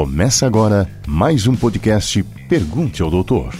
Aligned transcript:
Começa 0.00 0.46
agora 0.46 0.88
mais 1.06 1.46
um 1.46 1.54
podcast 1.54 2.22
Pergunte 2.48 3.02
ao 3.02 3.10
Doutor, 3.10 3.54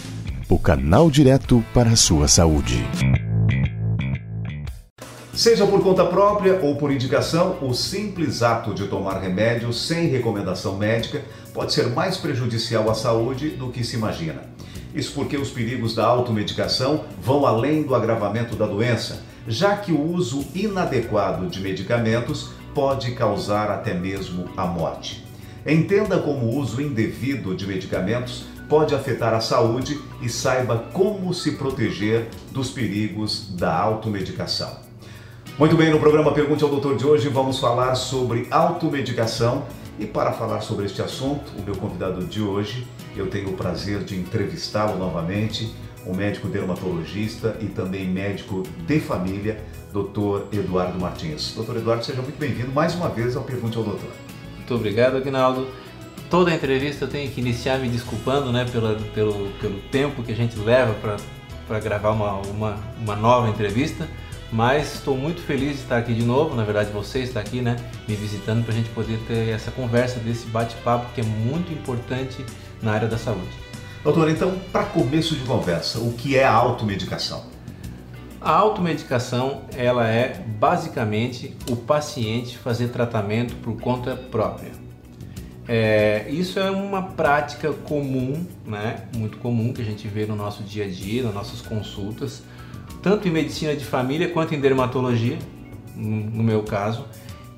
o 0.48 0.58
canal 0.58 1.10
direto 1.10 1.62
para 1.74 1.90
a 1.90 1.96
sua 1.96 2.28
saúde. 2.28 2.82
Seja 5.34 5.66
por 5.66 5.82
conta 5.82 6.02
própria 6.06 6.58
ou 6.62 6.76
por 6.76 6.90
indicação, 6.90 7.58
o 7.60 7.74
simples 7.74 8.42
ato 8.42 8.72
de 8.72 8.86
tomar 8.86 9.20
remédio 9.20 9.70
sem 9.70 10.06
recomendação 10.06 10.78
médica 10.78 11.22
pode 11.52 11.74
ser 11.74 11.90
mais 11.90 12.16
prejudicial 12.16 12.90
à 12.90 12.94
saúde 12.94 13.50
do 13.50 13.68
que 13.68 13.84
se 13.84 13.96
imagina. 13.96 14.40
Isso 14.94 15.12
porque 15.12 15.36
os 15.36 15.50
perigos 15.50 15.94
da 15.94 16.06
automedicação 16.06 17.04
vão 17.20 17.44
além 17.44 17.82
do 17.82 17.94
agravamento 17.94 18.56
da 18.56 18.64
doença, 18.64 19.22
já 19.46 19.76
que 19.76 19.92
o 19.92 20.02
uso 20.02 20.46
inadequado 20.54 21.48
de 21.48 21.60
medicamentos 21.60 22.48
pode 22.74 23.12
causar 23.12 23.70
até 23.70 23.92
mesmo 23.92 24.48
a 24.56 24.64
morte. 24.64 25.28
Entenda 25.66 26.18
como 26.18 26.46
o 26.46 26.56
uso 26.56 26.80
indevido 26.80 27.54
de 27.54 27.66
medicamentos 27.66 28.44
pode 28.68 28.94
afetar 28.94 29.34
a 29.34 29.40
saúde 29.40 30.00
e 30.22 30.28
saiba 30.28 30.86
como 30.92 31.34
se 31.34 31.52
proteger 31.52 32.28
dos 32.50 32.70
perigos 32.70 33.50
da 33.56 33.76
automedicação. 33.76 34.78
Muito 35.58 35.76
bem, 35.76 35.90
no 35.90 36.00
programa 36.00 36.32
Pergunte 36.32 36.64
ao 36.64 36.70
Doutor 36.70 36.96
de 36.96 37.04
hoje 37.04 37.28
vamos 37.28 37.58
falar 37.58 37.94
sobre 37.94 38.46
automedicação 38.50 39.66
e 39.98 40.06
para 40.06 40.32
falar 40.32 40.62
sobre 40.62 40.86
este 40.86 41.02
assunto, 41.02 41.52
o 41.58 41.62
meu 41.62 41.76
convidado 41.76 42.24
de 42.24 42.40
hoje, 42.40 42.86
eu 43.14 43.28
tenho 43.28 43.50
o 43.50 43.52
prazer 43.52 44.02
de 44.02 44.16
entrevistá-lo 44.16 44.98
novamente, 44.98 45.74
o 46.06 46.16
médico 46.16 46.48
dermatologista 46.48 47.58
e 47.60 47.66
também 47.66 48.08
médico 48.08 48.62
de 48.86 48.98
família, 48.98 49.62
Dr. 49.92 50.56
Eduardo 50.56 50.98
Martins. 50.98 51.54
Dr. 51.54 51.76
Eduardo, 51.76 52.02
seja 52.02 52.22
muito 52.22 52.38
bem-vindo 52.38 52.72
mais 52.72 52.94
uma 52.94 53.10
vez 53.10 53.36
ao 53.36 53.42
Pergunte 53.42 53.76
ao 53.76 53.84
Doutor. 53.84 54.08
Muito 54.70 54.82
obrigado, 54.82 55.16
Agnaldo. 55.16 55.66
Toda 56.30 56.54
entrevista 56.54 57.04
eu 57.04 57.08
tenho 57.08 57.28
que 57.28 57.40
iniciar 57.40 57.76
me 57.80 57.88
desculpando 57.88 58.52
né, 58.52 58.64
pela, 58.70 58.94
pelo, 59.12 59.48
pelo 59.60 59.80
tempo 59.90 60.22
que 60.22 60.30
a 60.30 60.36
gente 60.36 60.56
leva 60.56 60.94
para 61.66 61.80
gravar 61.80 62.10
uma, 62.10 62.34
uma, 62.34 62.78
uma 63.00 63.16
nova 63.16 63.48
entrevista, 63.48 64.06
mas 64.52 64.94
estou 64.94 65.16
muito 65.16 65.42
feliz 65.42 65.72
de 65.72 65.82
estar 65.82 65.98
aqui 65.98 66.14
de 66.14 66.24
novo. 66.24 66.54
Na 66.54 66.62
verdade, 66.62 66.92
você 66.92 67.18
está 67.18 67.40
aqui 67.40 67.60
né, 67.60 67.74
me 68.06 68.14
visitando 68.14 68.62
para 68.62 68.72
a 68.72 68.76
gente 68.76 68.90
poder 68.90 69.18
ter 69.26 69.48
essa 69.48 69.72
conversa, 69.72 70.20
desse 70.20 70.46
bate-papo 70.46 71.12
que 71.16 71.20
é 71.20 71.24
muito 71.24 71.72
importante 71.72 72.46
na 72.80 72.92
área 72.92 73.08
da 73.08 73.18
saúde. 73.18 73.50
Doutor, 74.04 74.30
então, 74.30 74.56
para 74.70 74.84
começo 74.84 75.34
de 75.34 75.42
conversa, 75.42 75.98
o 75.98 76.12
que 76.12 76.36
é 76.36 76.44
a 76.44 76.52
automedicação? 76.52 77.49
A 78.40 78.52
automedicação 78.52 79.64
ela 79.76 80.08
é 80.08 80.42
basicamente 80.58 81.54
o 81.68 81.76
paciente 81.76 82.56
fazer 82.56 82.88
tratamento 82.88 83.54
por 83.56 83.78
conta 83.78 84.16
própria. 84.16 84.70
É, 85.68 86.26
isso 86.30 86.58
é 86.58 86.70
uma 86.70 87.02
prática 87.02 87.70
comum, 87.70 88.46
né, 88.64 89.04
muito 89.14 89.36
comum 89.36 89.74
que 89.74 89.82
a 89.82 89.84
gente 89.84 90.08
vê 90.08 90.24
no 90.24 90.34
nosso 90.34 90.62
dia 90.62 90.86
a 90.86 90.88
dia, 90.88 91.22
nas 91.22 91.34
nossas 91.34 91.60
consultas, 91.60 92.42
tanto 93.02 93.28
em 93.28 93.30
medicina 93.30 93.76
de 93.76 93.84
família 93.84 94.30
quanto 94.30 94.54
em 94.54 94.60
dermatologia, 94.60 95.38
no 95.94 96.42
meu 96.42 96.62
caso. 96.62 97.04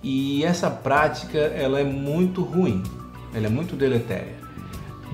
E 0.03 0.45
essa 0.45 0.69
prática 0.69 1.39
ela 1.39 1.79
é 1.79 1.85
muito 1.85 2.43
ruim, 2.43 2.83
ela 3.33 3.47
é 3.47 3.51
muito 3.51 3.77
deletéria. 3.77 4.35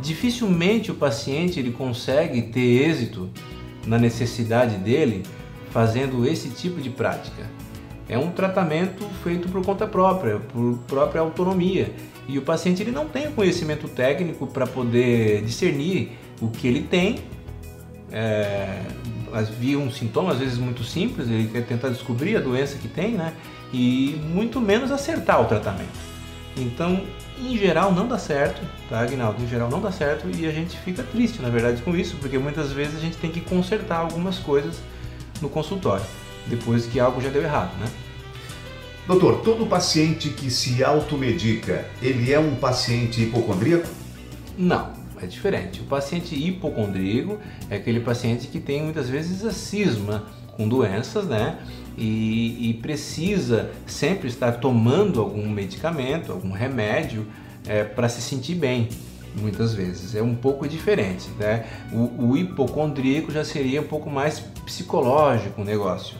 Dificilmente 0.00 0.90
o 0.90 0.94
paciente 0.94 1.60
ele 1.60 1.72
consegue 1.72 2.40
ter 2.40 2.88
êxito 2.88 3.28
na 3.86 3.98
necessidade 3.98 4.76
dele 4.78 5.24
fazendo 5.78 6.26
esse 6.26 6.48
tipo 6.48 6.80
de 6.80 6.90
prática. 6.90 7.44
É 8.08 8.18
um 8.18 8.32
tratamento 8.32 9.04
feito 9.22 9.48
por 9.48 9.64
conta 9.64 9.86
própria, 9.86 10.40
por 10.40 10.76
própria 10.88 11.20
autonomia. 11.20 11.94
E 12.26 12.36
o 12.36 12.42
paciente 12.42 12.82
ele 12.82 12.90
não 12.90 13.06
tem 13.06 13.30
conhecimento 13.30 13.86
técnico 13.86 14.44
para 14.44 14.66
poder 14.66 15.40
discernir 15.42 16.18
o 16.40 16.48
que 16.48 16.66
ele 16.66 16.82
tem. 16.82 17.20
É, 18.10 18.82
havia 19.32 19.78
um 19.78 19.88
sintoma, 19.88 20.32
às 20.32 20.38
vezes 20.38 20.58
muito 20.58 20.82
simples, 20.82 21.28
ele 21.28 21.46
quer 21.46 21.64
tentar 21.64 21.90
descobrir 21.90 22.36
a 22.36 22.40
doença 22.40 22.76
que 22.76 22.88
tem, 22.88 23.12
né? 23.12 23.32
E 23.72 24.20
muito 24.32 24.60
menos 24.60 24.90
acertar 24.90 25.40
o 25.40 25.44
tratamento. 25.44 25.96
Então, 26.56 27.02
em 27.38 27.56
geral, 27.56 27.92
não 27.92 28.08
dá 28.08 28.18
certo, 28.18 28.60
tá, 28.88 28.98
Aguinaldo? 28.98 29.40
Em 29.44 29.46
geral, 29.46 29.70
não 29.70 29.80
dá 29.80 29.92
certo 29.92 30.28
e 30.36 30.44
a 30.44 30.50
gente 30.50 30.76
fica 30.78 31.04
triste, 31.04 31.40
na 31.40 31.50
verdade, 31.50 31.82
com 31.82 31.94
isso, 31.94 32.16
porque 32.16 32.36
muitas 32.36 32.72
vezes 32.72 32.96
a 32.96 33.00
gente 33.00 33.16
tem 33.18 33.30
que 33.30 33.40
consertar 33.40 33.98
algumas 33.98 34.40
coisas 34.40 34.80
no 35.40 35.48
consultório, 35.48 36.04
depois 36.46 36.86
que 36.86 36.98
algo 36.98 37.20
já 37.20 37.28
deu 37.28 37.42
errado, 37.42 37.76
né? 37.78 37.88
Doutor, 39.06 39.40
todo 39.40 39.66
paciente 39.66 40.28
que 40.28 40.50
se 40.50 40.84
automedica, 40.84 41.86
ele 42.02 42.30
é 42.30 42.38
um 42.38 42.56
paciente 42.56 43.22
hipocondríaco? 43.22 43.88
Não, 44.56 44.92
é 45.22 45.26
diferente. 45.26 45.80
O 45.80 45.84
paciente 45.84 46.34
hipocondríaco 46.34 47.38
é 47.70 47.76
aquele 47.76 48.00
paciente 48.00 48.48
que 48.48 48.60
tem 48.60 48.82
muitas 48.82 49.08
vezes 49.08 49.44
a 49.44 49.50
cisma 49.50 50.26
com 50.56 50.68
doenças, 50.68 51.26
né? 51.26 51.58
E, 51.96 52.70
e 52.70 52.74
precisa 52.74 53.70
sempre 53.86 54.28
estar 54.28 54.52
tomando 54.52 55.20
algum 55.20 55.48
medicamento, 55.48 56.30
algum 56.30 56.52
remédio 56.52 57.26
é, 57.66 57.84
para 57.84 58.08
se 58.08 58.20
sentir 58.20 58.54
bem 58.54 58.88
muitas 59.38 59.72
vezes. 59.74 60.14
É 60.14 60.22
um 60.22 60.34
pouco 60.34 60.68
diferente, 60.68 61.28
né? 61.38 61.66
O, 61.92 62.30
o 62.30 62.36
hipocondríaco 62.36 63.30
já 63.30 63.44
seria 63.44 63.80
um 63.80 63.86
pouco 63.86 64.10
mais 64.10 64.40
psicológico 64.40 65.62
o 65.62 65.64
negócio. 65.64 66.16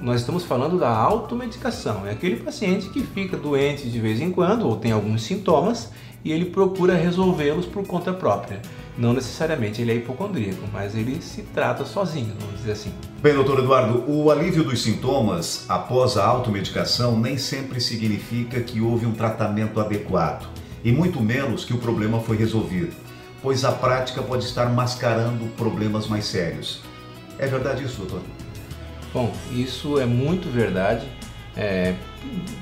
Nós 0.00 0.20
estamos 0.20 0.44
falando 0.44 0.78
da 0.78 0.90
automedicação. 0.90 2.06
É 2.06 2.10
aquele 2.10 2.36
paciente 2.36 2.88
que 2.90 3.02
fica 3.02 3.36
doente 3.36 3.88
de 3.88 3.98
vez 3.98 4.20
em 4.20 4.30
quando 4.30 4.66
ou 4.66 4.76
tem 4.76 4.92
alguns 4.92 5.22
sintomas 5.22 5.90
e 6.24 6.32
ele 6.32 6.46
procura 6.46 6.94
resolvê-los 6.94 7.66
por 7.66 7.86
conta 7.86 8.12
própria. 8.12 8.60
Não 8.98 9.12
necessariamente 9.12 9.80
ele 9.80 9.92
é 9.92 9.94
hipocondríaco, 9.94 10.62
mas 10.72 10.94
ele 10.94 11.20
se 11.22 11.42
trata 11.42 11.84
sozinho, 11.84 12.34
vamos 12.38 12.56
dizer 12.56 12.72
assim. 12.72 12.92
Bem, 13.22 13.34
doutor 13.34 13.60
Eduardo, 13.60 14.04
o 14.10 14.30
alívio 14.30 14.64
dos 14.64 14.82
sintomas 14.82 15.64
após 15.68 16.16
a 16.16 16.26
automedicação 16.26 17.18
nem 17.18 17.38
sempre 17.38 17.80
significa 17.80 18.60
que 18.60 18.80
houve 18.80 19.06
um 19.06 19.12
tratamento 19.12 19.80
adequado 19.80 20.46
e 20.86 20.92
muito 20.92 21.20
menos 21.20 21.64
que 21.64 21.74
o 21.74 21.78
problema 21.78 22.20
foi 22.20 22.36
resolvido, 22.36 22.94
pois 23.42 23.64
a 23.64 23.72
prática 23.72 24.22
pode 24.22 24.44
estar 24.44 24.66
mascarando 24.66 25.44
problemas 25.56 26.06
mais 26.06 26.26
sérios. 26.26 26.80
É 27.40 27.46
verdade 27.48 27.82
isso, 27.82 27.96
doutor? 27.96 28.22
Bom, 29.12 29.34
isso 29.50 29.98
é 29.98 30.06
muito 30.06 30.48
verdade. 30.48 31.04
É, 31.56 31.92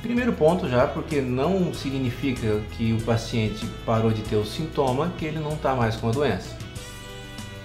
primeiro 0.01 0.33
ponto 0.33 0.67
já, 0.67 0.87
porque 0.87 1.21
não 1.21 1.75
significa 1.75 2.63
que 2.79 2.95
o 2.95 3.03
paciente 3.03 3.67
parou 3.85 4.11
de 4.11 4.23
ter 4.23 4.37
o 4.37 4.47
sintoma 4.47 5.13
que 5.19 5.27
ele 5.27 5.39
não 5.39 5.53
está 5.53 5.75
mais 5.75 5.95
com 5.95 6.09
a 6.09 6.13
doença. 6.13 6.57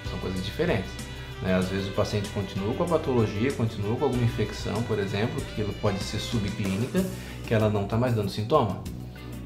São 0.10 0.20
coisas 0.20 0.44
diferentes. 0.44 0.92
Né? 1.42 1.56
Às 1.56 1.70
vezes 1.70 1.88
o 1.88 1.94
paciente 1.94 2.28
continua 2.32 2.74
com 2.74 2.84
a 2.84 2.88
patologia, 2.88 3.50
continua 3.54 3.96
com 3.96 4.04
alguma 4.04 4.26
infecção, 4.26 4.84
por 4.84 5.00
exemplo, 5.00 5.42
que 5.56 5.64
pode 5.80 6.00
ser 6.00 6.20
subclínica, 6.20 7.02
que 7.48 7.54
ela 7.54 7.70
não 7.70 7.84
está 7.84 7.96
mais 7.96 8.14
dando 8.14 8.30
sintoma. 8.30 8.84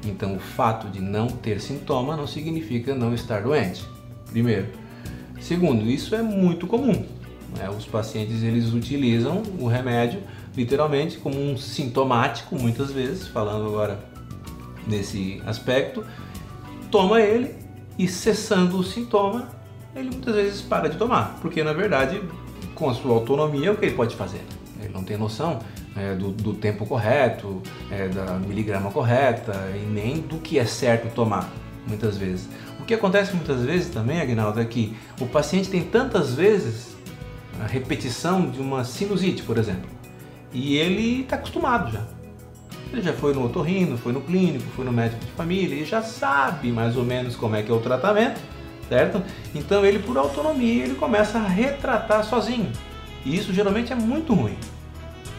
Então, 0.04 0.36
o 0.36 0.38
fato 0.38 0.88
de 0.88 1.00
não 1.00 1.28
ter 1.28 1.60
sintoma 1.60 2.16
não 2.16 2.26
significa 2.26 2.94
não 2.94 3.14
estar 3.14 3.42
doente. 3.42 3.84
Primeiro. 4.30 4.66
Segundo, 5.40 5.84
isso 5.84 6.14
é 6.14 6.22
muito 6.22 6.66
comum. 6.66 7.04
Né? 7.56 7.68
Os 7.70 7.86
pacientes 7.86 8.42
eles 8.42 8.72
utilizam 8.72 9.42
o 9.58 9.66
remédio 9.66 10.20
literalmente 10.56 11.18
como 11.18 11.40
um 11.40 11.56
sintomático, 11.56 12.56
muitas 12.56 12.90
vezes, 12.90 13.26
falando 13.26 13.66
agora 13.66 14.04
nesse 14.86 15.42
aspecto, 15.46 16.04
toma 16.90 17.20
ele 17.20 17.54
e 17.98 18.06
cessando 18.06 18.78
o 18.78 18.84
sintoma, 18.84 19.48
ele 19.94 20.10
muitas 20.10 20.34
vezes 20.34 20.60
para 20.60 20.88
de 20.88 20.96
tomar, 20.96 21.38
porque 21.40 21.62
na 21.62 21.72
verdade, 21.72 22.20
com 22.74 22.88
a 22.88 22.94
sua 22.94 23.14
autonomia, 23.14 23.72
o 23.72 23.76
que 23.76 23.86
ele 23.86 23.94
pode 23.94 24.14
fazer? 24.14 24.42
Ele 24.84 24.92
não 24.92 25.02
tem 25.02 25.16
noção 25.16 25.58
é, 25.96 26.14
do, 26.14 26.30
do, 26.30 26.54
tempo 26.54 26.86
correto, 26.86 27.62
é, 27.90 28.08
da 28.08 28.34
miligrama 28.34 28.90
correta 28.90 29.52
e 29.74 29.86
nem 29.86 30.20
do 30.20 30.38
que 30.38 30.58
é 30.58 30.66
certo 30.66 31.12
tomar, 31.14 31.50
muitas 31.86 32.16
vezes. 32.16 32.48
O 32.80 32.84
que 32.84 32.94
acontece 32.94 33.34
muitas 33.34 33.62
vezes 33.62 33.88
também, 33.88 34.20
Agnaldo, 34.20 34.60
é 34.60 34.64
que 34.64 34.94
o 35.20 35.26
paciente 35.26 35.70
tem 35.70 35.82
tantas 35.82 36.34
vezes 36.34 36.94
a 37.62 37.66
repetição 37.66 38.50
de 38.50 38.60
uma 38.60 38.84
sinusite, 38.84 39.42
por 39.42 39.56
exemplo, 39.56 39.88
e 40.52 40.76
ele 40.76 41.22
está 41.22 41.36
acostumado 41.36 41.90
já. 41.90 42.02
Ele 42.92 43.02
já 43.02 43.12
foi 43.12 43.32
no 43.32 43.44
otorrino, 43.44 43.96
foi 43.96 44.12
no 44.12 44.20
clínico, 44.20 44.64
foi 44.76 44.84
no 44.84 44.92
médico 44.92 45.24
de 45.24 45.30
família 45.32 45.74
e 45.74 45.84
já 45.84 46.02
sabe 46.02 46.70
mais 46.70 46.96
ou 46.96 47.04
menos 47.04 47.34
como 47.34 47.56
é 47.56 47.62
que 47.62 47.70
é 47.70 47.74
o 47.74 47.80
tratamento, 47.80 48.40
certo? 48.88 49.22
Então 49.54 49.84
ele, 49.84 49.98
por 49.98 50.16
autonomia, 50.16 50.84
ele 50.84 50.94
começa 50.94 51.38
a 51.38 51.48
retratar 51.48 52.24
sozinho. 52.24 52.70
E 53.24 53.34
isso 53.36 53.52
geralmente 53.52 53.92
é 53.92 53.96
muito 53.96 54.34
ruim 54.34 54.56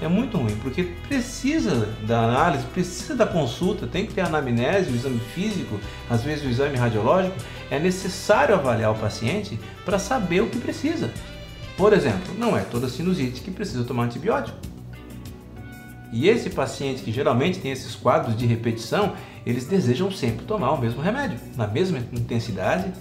é 0.02 0.08
muito 0.08 0.38
ruim, 0.38 0.56
porque 0.62 0.84
precisa 1.08 1.88
da 2.06 2.24
análise, 2.24 2.66
precisa 2.66 3.16
da 3.16 3.26
consulta, 3.26 3.88
tem 3.88 4.06
que 4.06 4.14
ter 4.14 4.22
anamnese, 4.22 4.92
o 4.92 4.96
exame 4.96 5.20
físico, 5.34 5.80
às 6.10 6.22
vezes 6.22 6.46
o 6.46 6.50
exame 6.50 6.78
radiológico, 6.78 7.36
é 7.72 7.80
necessário 7.80 8.54
avaliar 8.56 8.92
o 8.92 8.96
paciente 8.96 9.60
para 9.86 9.98
saber 9.98 10.42
o 10.42 10.48
que 10.48 10.60
precisa. 10.60 11.12
Por 11.78 11.94
exemplo, 11.94 12.34
não 12.38 12.58
é 12.58 12.62
toda 12.62 12.90
sinusite 12.90 13.42
que 13.42 13.52
precisa 13.52 13.84
tomar 13.84 14.04
antibiótico. 14.04 14.58
E 16.12 16.30
esse 16.30 16.50
paciente 16.50 17.02
que 17.02 17.12
geralmente 17.12 17.60
tem 17.60 17.72
esses 17.72 17.96
quadros 17.96 18.38
de 18.38 18.46
repetição, 18.46 19.14
eles 19.46 19.66
desejam 19.66 20.12
sempre 20.12 20.46
tomar 20.46 20.72
o 20.72 20.80
mesmo 20.80 21.02
remédio, 21.02 21.38
na 21.58 21.68
mesma 21.68 21.98
intensidade, 22.14 22.92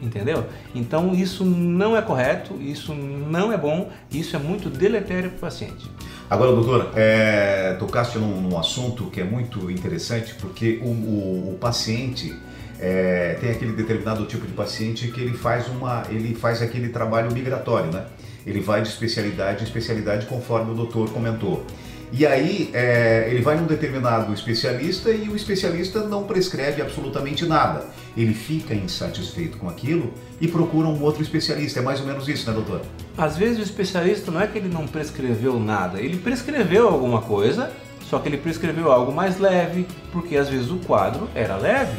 entendeu? 0.00 0.46
Então 0.74 1.14
isso 1.14 1.44
não 1.44 1.96
é 1.96 2.02
correto, 2.02 2.54
isso 2.60 2.94
não 2.94 3.52
é 3.52 3.56
bom, 3.56 3.90
isso 4.10 4.36
é 4.36 4.38
muito 4.38 4.68
deletério 4.68 5.30
para 5.30 5.36
o 5.36 5.40
paciente. 5.40 5.90
Agora, 6.28 6.50
doutor, 6.50 6.90
é, 6.96 7.76
tocaste 7.78 8.18
num, 8.18 8.40
num, 8.40 8.58
assunto 8.58 9.04
que 9.04 9.20
é 9.20 9.24
muito 9.24 9.70
interessante, 9.70 10.34
porque 10.34 10.80
o, 10.82 10.88
o, 10.88 11.52
o 11.54 11.58
paciente 11.60 12.34
é, 12.80 13.36
tem 13.40 13.50
aquele 13.50 13.72
determinado 13.72 14.24
tipo 14.26 14.44
de 14.44 14.52
paciente 14.52 15.08
que 15.08 15.20
ele 15.20 15.36
faz 15.36 15.68
uma, 15.68 16.02
ele 16.10 16.34
faz 16.34 16.60
aquele 16.60 16.88
trabalho 16.88 17.32
migratório, 17.32 17.92
né? 17.92 18.06
Ele 18.44 18.60
vai 18.60 18.82
de 18.82 18.88
especialidade 18.88 19.62
em 19.62 19.64
especialidade, 19.64 20.26
conforme 20.26 20.72
o 20.72 20.74
doutor 20.74 21.10
comentou. 21.10 21.64
E 22.12 22.24
aí 22.24 22.70
é, 22.72 23.28
ele 23.30 23.42
vai 23.42 23.56
num 23.56 23.66
determinado 23.66 24.32
especialista 24.32 25.10
e 25.10 25.28
o 25.28 25.36
especialista 25.36 26.04
não 26.04 26.24
prescreve 26.24 26.80
absolutamente 26.80 27.44
nada. 27.44 27.84
Ele 28.16 28.32
fica 28.32 28.74
insatisfeito 28.74 29.58
com 29.58 29.68
aquilo 29.68 30.12
e 30.40 30.46
procura 30.48 30.86
um 30.88 31.02
outro 31.02 31.22
especialista. 31.22 31.80
É 31.80 31.82
mais 31.82 32.00
ou 32.00 32.06
menos 32.06 32.28
isso, 32.28 32.48
né, 32.48 32.54
doutor? 32.54 32.82
Às 33.18 33.36
vezes 33.36 33.58
o 33.58 33.62
especialista 33.62 34.30
não 34.30 34.40
é 34.40 34.46
que 34.46 34.58
ele 34.58 34.68
não 34.68 34.86
prescreveu 34.86 35.58
nada, 35.58 36.00
ele 36.00 36.16
prescreveu 36.16 36.88
alguma 36.88 37.22
coisa, 37.22 37.72
só 38.08 38.18
que 38.18 38.28
ele 38.28 38.38
prescreveu 38.38 38.90
algo 38.90 39.12
mais 39.12 39.38
leve, 39.38 39.86
porque 40.12 40.36
às 40.36 40.48
vezes 40.48 40.70
o 40.70 40.76
quadro 40.78 41.28
era 41.34 41.56
leve 41.56 41.98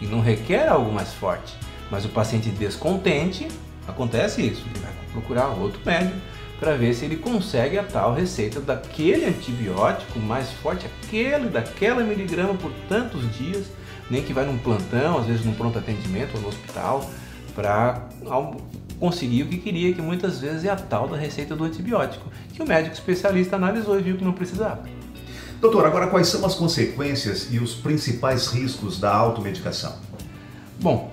e 0.00 0.06
não 0.06 0.20
requer 0.20 0.68
algo 0.68 0.92
mais 0.92 1.12
forte. 1.14 1.54
Mas 1.90 2.04
o 2.04 2.08
paciente 2.08 2.50
descontente, 2.50 3.48
acontece 3.88 4.42
isso, 4.42 4.64
ele 4.70 4.84
vai 4.84 4.92
procurar 5.12 5.48
outro 5.48 5.80
médico 5.84 6.16
para 6.60 6.76
ver 6.76 6.92
se 6.92 7.06
ele 7.06 7.16
consegue 7.16 7.78
a 7.78 7.82
tal 7.82 8.14
receita 8.14 8.60
daquele 8.60 9.24
antibiótico 9.24 10.18
mais 10.20 10.50
forte, 10.50 10.86
aquele 10.86 11.48
daquela 11.48 12.04
miligrama 12.04 12.52
por 12.54 12.70
tantos 12.86 13.22
dias, 13.34 13.66
nem 14.10 14.22
que 14.22 14.34
vai 14.34 14.44
num 14.44 14.58
plantão, 14.58 15.18
às 15.18 15.26
vezes 15.26 15.44
num 15.44 15.54
pronto 15.54 15.78
atendimento 15.78 16.34
ou 16.34 16.42
no 16.42 16.48
hospital, 16.48 17.10
para 17.54 18.08
conseguir 18.98 19.44
o 19.44 19.46
que 19.46 19.56
queria, 19.56 19.94
que 19.94 20.02
muitas 20.02 20.40
vezes 20.40 20.64
é 20.64 20.68
a 20.68 20.76
tal 20.76 21.08
da 21.08 21.16
receita 21.16 21.56
do 21.56 21.64
antibiótico, 21.64 22.30
que 22.52 22.62
o 22.62 22.68
médico 22.68 22.94
especialista 22.94 23.56
analisou 23.56 23.98
e 23.98 24.02
viu 24.02 24.18
que 24.18 24.24
não 24.24 24.32
precisava. 24.32 24.82
Doutor, 25.62 25.86
agora 25.86 26.08
quais 26.08 26.28
são 26.28 26.44
as 26.44 26.54
consequências 26.54 27.48
e 27.50 27.58
os 27.58 27.74
principais 27.74 28.48
riscos 28.48 29.00
da 29.00 29.14
automedicação? 29.14 29.94
Bom, 30.78 31.12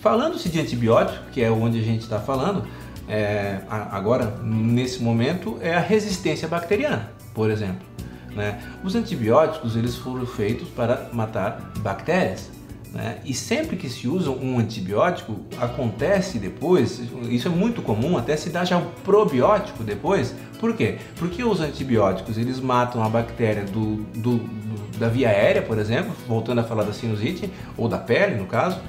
falando-se 0.00 0.48
de 0.48 0.60
antibiótico, 0.60 1.30
que 1.30 1.42
é 1.42 1.50
onde 1.50 1.78
a 1.78 1.82
gente 1.82 2.02
está 2.02 2.18
falando, 2.18 2.66
é, 3.08 3.60
agora, 3.68 4.38
nesse 4.42 5.02
momento, 5.02 5.58
é 5.60 5.74
a 5.74 5.80
resistência 5.80 6.46
bacteriana, 6.46 7.10
por 7.34 7.50
exemplo. 7.50 7.86
Né? 8.34 8.60
Os 8.84 8.94
antibióticos 8.94 9.76
eles 9.76 9.96
foram 9.96 10.26
feitos 10.26 10.68
para 10.68 11.08
matar 11.12 11.72
bactérias. 11.78 12.50
Né? 12.92 13.18
E 13.24 13.34
sempre 13.34 13.76
que 13.76 13.88
se 13.88 14.08
usa 14.08 14.30
um 14.30 14.58
antibiótico, 14.58 15.40
acontece 15.58 16.38
depois, 16.38 17.00
isso 17.28 17.48
é 17.48 17.50
muito 17.50 17.82
comum, 17.82 18.16
até 18.16 18.36
se 18.36 18.50
dá 18.50 18.64
já 18.64 18.78
o 18.78 18.86
probiótico 19.04 19.82
depois. 19.82 20.34
Por 20.58 20.74
quê? 20.74 20.98
Porque 21.16 21.42
os 21.44 21.60
antibióticos 21.60 22.38
eles 22.38 22.60
matam 22.60 23.02
a 23.02 23.08
bactéria 23.08 23.64
do, 23.64 23.96
do, 24.14 24.38
do 24.38 24.98
da 24.98 25.08
via 25.08 25.28
aérea, 25.28 25.62
por 25.62 25.78
exemplo, 25.78 26.12
voltando 26.26 26.60
a 26.60 26.64
falar 26.64 26.82
da 26.82 26.92
sinusite, 26.92 27.50
ou 27.76 27.88
da 27.88 27.98
pele 27.98 28.34
no 28.34 28.46
caso, 28.46 28.80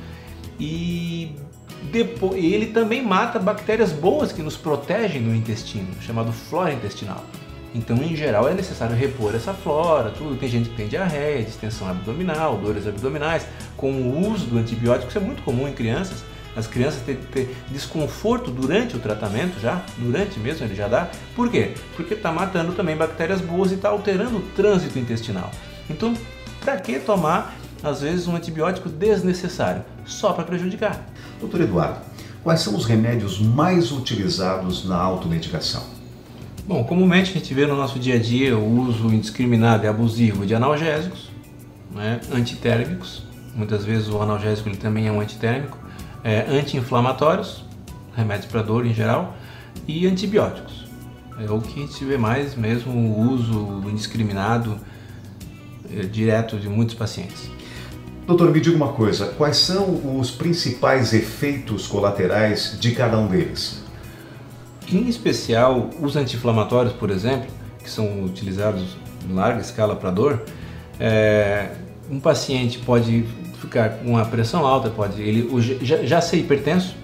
e 0.60 1.36
depois, 1.84 2.44
ele 2.44 2.68
também 2.68 3.04
mata 3.04 3.40
bactérias 3.40 3.92
boas 3.92 4.32
que 4.32 4.42
nos 4.42 4.58
protegem 4.58 5.22
no 5.22 5.36
intestino, 5.36 5.88
chamado 6.02 6.32
flora 6.32 6.74
intestinal. 6.74 7.24
Então, 7.74 7.98
em 7.98 8.16
geral, 8.16 8.50
é 8.50 8.54
necessário 8.54 8.96
repor 8.96 9.36
essa 9.36 9.54
flora, 9.54 10.10
tudo. 10.10 10.36
Tem 10.36 10.50
gente 10.50 10.70
que 10.70 10.76
tem 10.76 10.88
diarreia, 10.88 11.44
distensão 11.44 11.88
abdominal, 11.88 12.58
dores 12.58 12.88
abdominais. 12.88 13.46
Com 13.78 13.92
o 13.92 14.32
uso 14.32 14.48
do 14.48 14.58
antibiótico, 14.58 15.10
isso 15.10 15.18
é 15.18 15.22
muito 15.22 15.44
comum 15.44 15.68
em 15.68 15.74
crianças. 15.74 16.24
As 16.56 16.66
crianças 16.66 17.02
têm 17.04 17.16
ter 17.16 17.56
desconforto 17.70 18.50
durante 18.50 18.96
o 18.96 19.00
tratamento 19.00 19.60
já, 19.60 19.84
durante 19.98 20.40
mesmo 20.40 20.66
ele 20.66 20.76
já 20.76 20.88
dá. 20.88 21.10
Por 21.36 21.50
quê? 21.50 21.74
Porque 21.96 22.16
está 22.16 22.32
matando 22.32 22.74
também 22.74 22.98
bactérias 22.98 23.40
boas 23.40 23.72
e 23.72 23.76
está 23.76 23.90
alterando 23.90 24.38
o 24.38 24.42
trânsito 24.56 24.98
intestinal. 24.98 25.52
Então, 25.90 26.14
para 26.60 26.76
que 26.78 27.00
tomar, 27.00 27.56
às 27.84 28.02
vezes, 28.02 28.28
um 28.28 28.36
antibiótico 28.36 28.90
desnecessário? 28.90 29.84
Só 30.06 30.34
para 30.34 30.44
prejudicar. 30.44 31.06
Doutor 31.40 31.62
Eduardo, 31.62 32.00
quais 32.44 32.62
são 32.62 32.76
os 32.76 32.86
remédios 32.86 33.40
mais 33.40 33.92
utilizados 33.92 34.86
na 34.86 34.98
automedicação? 34.98 35.84
Bom, 36.68 36.84
comumente 36.84 37.32
a 37.32 37.34
gente 37.34 37.54
vê 37.54 37.66
no 37.66 37.76
nosso 37.76 37.98
dia 37.98 38.16
a 38.16 38.20
dia 38.20 38.58
o 38.58 38.82
uso 38.82 39.08
indiscriminado 39.08 39.86
e 39.86 39.88
abusivo 39.88 40.46
de 40.46 40.54
analgésicos, 40.54 41.30
né, 41.92 42.20
antitérmicos, 42.32 43.24
muitas 43.56 43.84
vezes 43.84 44.10
o 44.10 44.22
analgésico 44.22 44.70
ele 44.70 44.78
também 44.78 45.08
é 45.08 45.12
um 45.12 45.20
antitérmico, 45.20 45.78
é, 46.24 46.46
anti-inflamatórios, 46.48 47.64
remédios 48.16 48.52
para 48.52 48.62
dor 48.62 48.86
em 48.86 48.94
geral, 48.94 49.36
e 49.88 50.06
antibióticos. 50.06 50.88
É 51.40 51.50
o 51.50 51.62
que 51.62 51.82
a 51.82 51.86
gente 51.86 52.04
vê 52.04 52.18
mais 52.18 52.54
mesmo 52.54 52.92
o 52.92 53.32
uso 53.32 53.82
indiscriminado 53.90 54.78
é, 55.92 56.02
direto 56.02 56.58
de 56.60 56.68
muitos 56.68 56.96
pacientes. 56.96 57.50
Doutor, 58.30 58.52
me 58.52 58.60
diga 58.60 58.76
uma 58.76 58.94
coisa: 58.94 59.26
quais 59.26 59.58
são 59.58 60.20
os 60.20 60.30
principais 60.30 61.14
efeitos 61.14 61.88
colaterais 61.88 62.78
de 62.80 62.92
cada 62.92 63.18
um 63.18 63.26
deles? 63.26 63.84
Em 64.88 65.10
especial, 65.10 65.90
os 66.00 66.16
anti-inflamatórios, 66.16 66.94
por 66.94 67.10
exemplo, 67.10 67.48
que 67.84 67.90
são 67.90 68.24
utilizados 68.24 68.96
em 69.28 69.34
larga 69.34 69.62
escala 69.62 69.96
para 69.96 70.12
dor, 70.12 70.44
é, 71.00 71.72
um 72.08 72.20
paciente 72.20 72.78
pode 72.78 73.26
ficar 73.60 73.98
com 73.98 74.12
uma 74.12 74.26
pressão 74.26 74.64
alta, 74.64 74.92
pode 74.92 75.20
ele 75.20 75.50
já, 75.82 76.04
já 76.04 76.22
ser 76.22 76.38
hipertenso, 76.38 76.96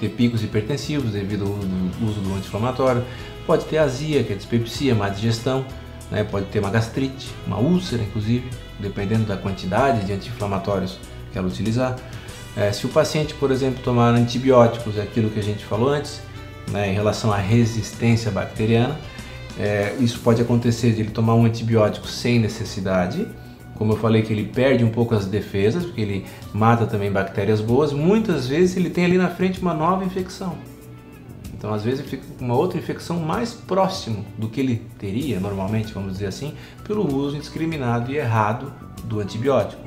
ter 0.00 0.08
picos 0.08 0.42
hipertensivos 0.42 1.12
devido 1.12 1.44
ao 1.44 2.08
uso 2.08 2.20
do 2.20 2.34
anti-inflamatório, 2.34 3.04
pode 3.46 3.66
ter 3.66 3.78
azia, 3.78 4.24
que 4.24 4.32
é 4.32 4.36
dispepsia, 4.36 4.96
má 4.96 5.08
digestão, 5.10 5.64
né? 6.10 6.24
pode 6.24 6.46
ter 6.46 6.58
uma 6.58 6.70
gastrite, 6.70 7.28
uma 7.46 7.58
úlcera, 7.58 8.02
inclusive 8.02 8.50
dependendo 8.78 9.24
da 9.24 9.36
quantidade 9.36 10.04
de 10.04 10.12
anti-inflamatórios 10.12 10.98
que 11.32 11.38
ela 11.38 11.46
utilizar. 11.46 11.96
É, 12.56 12.72
se 12.72 12.86
o 12.86 12.88
paciente, 12.88 13.34
por 13.34 13.50
exemplo, 13.50 13.82
tomar 13.82 14.14
antibióticos, 14.14 14.96
é 14.96 15.02
aquilo 15.02 15.28
que 15.30 15.38
a 15.38 15.42
gente 15.42 15.64
falou 15.64 15.90
antes, 15.90 16.20
né, 16.70 16.90
em 16.90 16.94
relação 16.94 17.32
à 17.32 17.36
resistência 17.36 18.30
bacteriana, 18.30 18.96
é, 19.58 19.94
isso 20.00 20.20
pode 20.20 20.40
acontecer 20.40 20.92
de 20.92 21.00
ele 21.00 21.10
tomar 21.10 21.34
um 21.34 21.44
antibiótico 21.44 22.06
sem 22.06 22.38
necessidade, 22.38 23.26
como 23.74 23.92
eu 23.92 23.96
falei 23.96 24.22
que 24.22 24.32
ele 24.32 24.44
perde 24.44 24.84
um 24.84 24.90
pouco 24.90 25.14
as 25.14 25.26
defesas, 25.26 25.84
porque 25.84 26.00
ele 26.00 26.26
mata 26.52 26.86
também 26.86 27.12
bactérias 27.12 27.60
boas, 27.60 27.92
muitas 27.92 28.48
vezes 28.48 28.76
ele 28.76 28.90
tem 28.90 29.04
ali 29.04 29.18
na 29.18 29.28
frente 29.28 29.60
uma 29.60 29.74
nova 29.74 30.04
infecção. 30.04 30.56
Então, 31.56 31.72
às 31.72 31.82
vezes, 31.82 32.06
fica 32.06 32.22
com 32.38 32.44
uma 32.44 32.54
outra 32.54 32.78
infecção 32.78 33.18
mais 33.18 33.54
próximo 33.54 34.24
do 34.36 34.48
que 34.48 34.60
ele 34.60 34.82
teria 34.98 35.40
normalmente, 35.40 35.92
vamos 35.92 36.12
dizer 36.12 36.26
assim, 36.26 36.54
pelo 36.84 37.06
uso 37.14 37.36
indiscriminado 37.36 38.12
e 38.12 38.16
errado 38.16 38.72
do 39.04 39.20
antibiótico. 39.20 39.82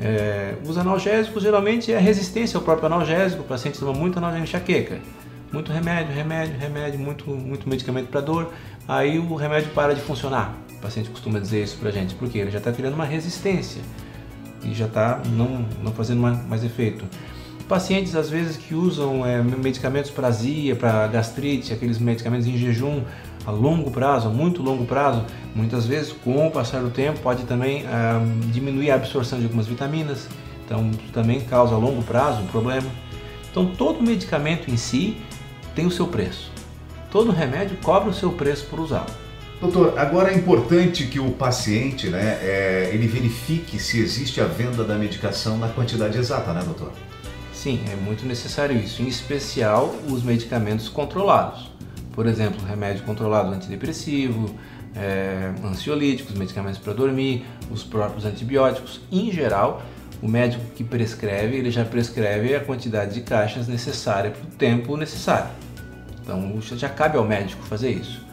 É, 0.00 0.54
os 0.64 0.78
analgésicos 0.78 1.42
geralmente 1.42 1.92
é 1.92 1.96
a 1.96 2.00
resistência 2.00 2.56
ao 2.56 2.62
próprio 2.62 2.86
analgésico, 2.86 3.42
o 3.42 3.44
paciente 3.44 3.78
toma 3.78 3.92
muito 3.92 4.16
analgésico 4.18 4.48
enxaqueca, 4.48 4.98
muito 5.52 5.72
remédio, 5.72 6.14
remédio, 6.14 6.58
remédio, 6.58 6.98
muito, 6.98 7.30
muito 7.30 7.68
medicamento 7.68 8.08
para 8.08 8.20
dor, 8.20 8.52
aí 8.86 9.18
o 9.18 9.34
remédio 9.34 9.70
para 9.72 9.94
de 9.94 10.00
funcionar. 10.00 10.56
O 10.78 10.80
paciente 10.80 11.10
costuma 11.10 11.38
dizer 11.38 11.64
isso 11.64 11.76
para 11.78 11.90
gente, 11.90 12.14
porque 12.14 12.38
ele 12.38 12.50
já 12.50 12.58
está 12.58 12.72
criando 12.72 12.94
uma 12.94 13.04
resistência 13.04 13.82
e 14.62 14.72
já 14.72 14.86
está 14.86 15.20
não, 15.26 15.66
não 15.82 15.92
fazendo 15.92 16.20
mais 16.20 16.64
efeito. 16.64 17.04
Pacientes 17.68 18.16
às 18.16 18.30
vezes 18.30 18.56
que 18.56 18.74
usam 18.74 19.26
é, 19.26 19.42
medicamentos 19.42 20.10
para 20.10 20.28
azia, 20.28 20.74
para 20.74 21.06
gastrite, 21.06 21.70
aqueles 21.70 21.98
medicamentos 21.98 22.46
em 22.46 22.56
jejum 22.56 23.02
a 23.44 23.50
longo 23.50 23.90
prazo, 23.90 24.28
a 24.28 24.30
muito 24.30 24.62
longo 24.62 24.86
prazo, 24.86 25.22
muitas 25.54 25.86
vezes 25.86 26.10
com 26.10 26.46
o 26.46 26.50
passar 26.50 26.80
do 26.80 26.88
tempo 26.88 27.20
pode 27.20 27.44
também 27.44 27.84
é, 27.84 28.50
diminuir 28.50 28.90
a 28.90 28.94
absorção 28.94 29.38
de 29.38 29.44
algumas 29.44 29.66
vitaminas, 29.66 30.28
então 30.64 30.90
também 31.12 31.40
causa 31.40 31.74
a 31.74 31.78
longo 31.78 32.02
prazo 32.02 32.40
um 32.40 32.46
problema. 32.46 32.88
Então 33.50 33.66
todo 33.66 34.02
medicamento 34.02 34.70
em 34.70 34.76
si 34.78 35.18
tem 35.74 35.84
o 35.84 35.90
seu 35.90 36.06
preço. 36.06 36.50
Todo 37.10 37.30
remédio 37.32 37.76
cobra 37.82 38.08
o 38.08 38.14
seu 38.14 38.32
preço 38.32 38.64
por 38.66 38.80
usá-lo. 38.80 39.10
Doutor, 39.60 39.98
agora 39.98 40.32
é 40.32 40.36
importante 40.36 41.04
que 41.06 41.18
o 41.18 41.32
paciente, 41.32 42.08
né, 42.08 42.38
é, 42.40 42.90
ele 42.94 43.06
verifique 43.06 43.78
se 43.78 44.00
existe 44.00 44.40
a 44.40 44.44
venda 44.44 44.84
da 44.84 44.94
medicação 44.94 45.58
na 45.58 45.68
quantidade 45.68 46.16
exata, 46.16 46.52
né, 46.52 46.62
doutor? 46.64 46.92
Sim, 47.58 47.80
é 47.90 47.96
muito 47.96 48.24
necessário 48.24 48.76
isso, 48.76 49.02
em 49.02 49.08
especial 49.08 49.92
os 50.08 50.22
medicamentos 50.22 50.88
controlados. 50.88 51.68
Por 52.12 52.24
exemplo, 52.24 52.64
remédio 52.64 53.02
controlado 53.02 53.52
antidepressivo, 53.52 54.54
é, 54.94 55.52
ansiolíticos, 55.64 56.36
medicamentos 56.36 56.78
para 56.78 56.92
dormir, 56.92 57.44
os 57.68 57.82
próprios 57.82 58.24
antibióticos. 58.24 59.00
Em 59.10 59.32
geral, 59.32 59.82
o 60.22 60.28
médico 60.28 60.64
que 60.76 60.84
prescreve, 60.84 61.56
ele 61.56 61.72
já 61.72 61.84
prescreve 61.84 62.54
a 62.54 62.60
quantidade 62.60 63.12
de 63.12 63.22
caixas 63.22 63.66
necessária 63.66 64.30
para 64.30 64.44
o 64.44 64.50
tempo 64.52 64.96
necessário. 64.96 65.50
Então, 66.22 66.60
já 66.60 66.88
cabe 66.88 67.18
ao 67.18 67.24
médico 67.24 67.64
fazer 67.64 67.90
isso. 67.90 68.24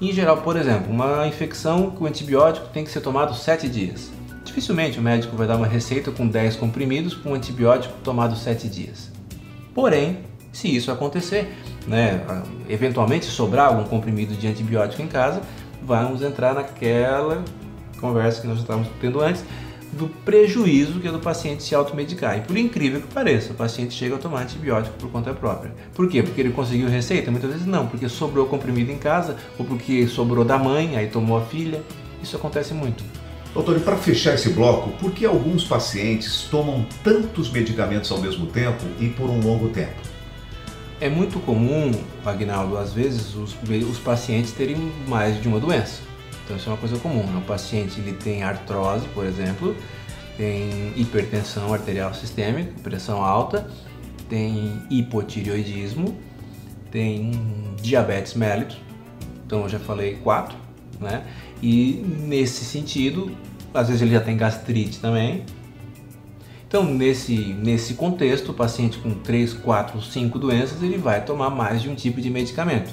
Em 0.00 0.10
geral, 0.14 0.38
por 0.38 0.56
exemplo, 0.56 0.90
uma 0.90 1.26
infecção 1.26 1.90
com 1.90 2.06
antibiótico 2.06 2.68
tem 2.68 2.84
que 2.84 2.90
ser 2.90 3.02
tomado 3.02 3.34
7 3.34 3.68
dias. 3.68 4.15
Dificilmente 4.56 4.98
o 4.98 5.02
médico 5.02 5.36
vai 5.36 5.46
dar 5.46 5.56
uma 5.56 5.66
receita 5.66 6.10
com 6.10 6.26
10 6.26 6.56
comprimidos 6.56 7.12
com 7.12 7.34
antibiótico 7.34 7.92
tomado 8.02 8.34
7 8.34 8.70
dias. 8.70 9.12
Porém, 9.74 10.20
se 10.50 10.74
isso 10.74 10.90
acontecer, 10.90 11.54
né, 11.86 12.22
eventualmente 12.66 13.26
sobrar 13.26 13.66
algum 13.66 13.84
comprimido 13.84 14.34
de 14.34 14.46
antibiótico 14.46 15.02
em 15.02 15.08
casa, 15.08 15.42
vamos 15.82 16.22
entrar 16.22 16.54
naquela 16.54 17.44
conversa 18.00 18.40
que 18.40 18.46
nós 18.46 18.58
estávamos 18.58 18.88
tendo 18.98 19.20
antes 19.20 19.44
do 19.92 20.08
prejuízo 20.24 21.00
que 21.00 21.08
é 21.08 21.12
do 21.12 21.20
paciente 21.20 21.62
se 21.62 21.74
automedicar. 21.74 22.38
E 22.38 22.40
por 22.40 22.56
incrível 22.56 23.02
que 23.02 23.08
pareça, 23.08 23.52
o 23.52 23.54
paciente 23.54 23.92
chega 23.92 24.14
a 24.14 24.18
tomar 24.18 24.40
antibiótico 24.40 24.96
por 24.96 25.10
conta 25.10 25.34
própria. 25.34 25.74
Por 25.94 26.08
quê? 26.08 26.22
Porque 26.22 26.40
ele 26.40 26.50
conseguiu 26.50 26.88
receita? 26.88 27.30
Muitas 27.30 27.50
vezes 27.50 27.66
não, 27.66 27.86
porque 27.88 28.08
sobrou 28.08 28.46
comprimido 28.46 28.90
em 28.90 28.96
casa 28.96 29.36
ou 29.58 29.66
porque 29.66 30.06
sobrou 30.06 30.46
da 30.46 30.56
mãe, 30.56 30.96
aí 30.96 31.08
tomou 31.08 31.36
a 31.36 31.42
filha. 31.42 31.82
Isso 32.22 32.34
acontece 32.36 32.72
muito. 32.72 33.04
Doutor, 33.56 33.78
e 33.78 33.80
para 33.80 33.96
fechar 33.96 34.34
esse 34.34 34.50
bloco, 34.50 34.90
por 34.98 35.12
que 35.12 35.24
alguns 35.24 35.64
pacientes 35.64 36.42
tomam 36.50 36.86
tantos 37.02 37.50
medicamentos 37.50 38.12
ao 38.12 38.18
mesmo 38.18 38.44
tempo 38.44 38.84
e 39.00 39.08
por 39.08 39.30
um 39.30 39.40
longo 39.40 39.70
tempo? 39.70 39.94
É 41.00 41.08
muito 41.08 41.40
comum, 41.40 41.90
Agnaldo, 42.22 42.76
às 42.76 42.92
vezes 42.92 43.34
os, 43.34 43.56
os 43.90 43.98
pacientes 43.98 44.52
terem 44.52 44.92
mais 45.08 45.40
de 45.40 45.48
uma 45.48 45.58
doença. 45.58 46.02
Então 46.44 46.58
isso 46.58 46.68
é 46.68 46.72
uma 46.72 46.78
coisa 46.78 46.98
comum. 46.98 47.22
Né? 47.22 47.38
O 47.38 47.46
paciente 47.46 47.98
ele 47.98 48.12
tem 48.12 48.42
artrose, 48.42 49.08
por 49.14 49.24
exemplo, 49.24 49.74
tem 50.36 50.92
hipertensão 50.94 51.72
arterial 51.72 52.12
sistêmica, 52.12 52.74
pressão 52.82 53.24
alta, 53.24 53.70
tem 54.28 54.82
hipotireoidismo, 54.90 56.14
tem 56.90 57.32
diabetes 57.80 58.34
mellitus, 58.34 58.76
então 59.46 59.62
eu 59.62 59.68
já 59.70 59.78
falei 59.78 60.16
quatro, 60.16 60.58
né? 61.00 61.24
E 61.62 62.04
nesse 62.04 62.66
sentido, 62.66 63.30
às 63.76 63.88
vezes 63.88 64.02
ele 64.02 64.12
já 64.12 64.20
tem 64.20 64.36
gastrite 64.36 64.98
também. 64.98 65.44
Então 66.66 66.84
nesse, 66.84 67.36
nesse 67.36 67.94
contexto, 67.94 68.50
o 68.50 68.54
paciente 68.54 68.98
com 68.98 69.14
3, 69.14 69.54
4, 69.54 70.02
5 70.02 70.38
doenças, 70.38 70.82
ele 70.82 70.98
vai 70.98 71.24
tomar 71.24 71.50
mais 71.50 71.82
de 71.82 71.88
um 71.88 71.94
tipo 71.94 72.20
de 72.20 72.28
medicamento. 72.30 72.92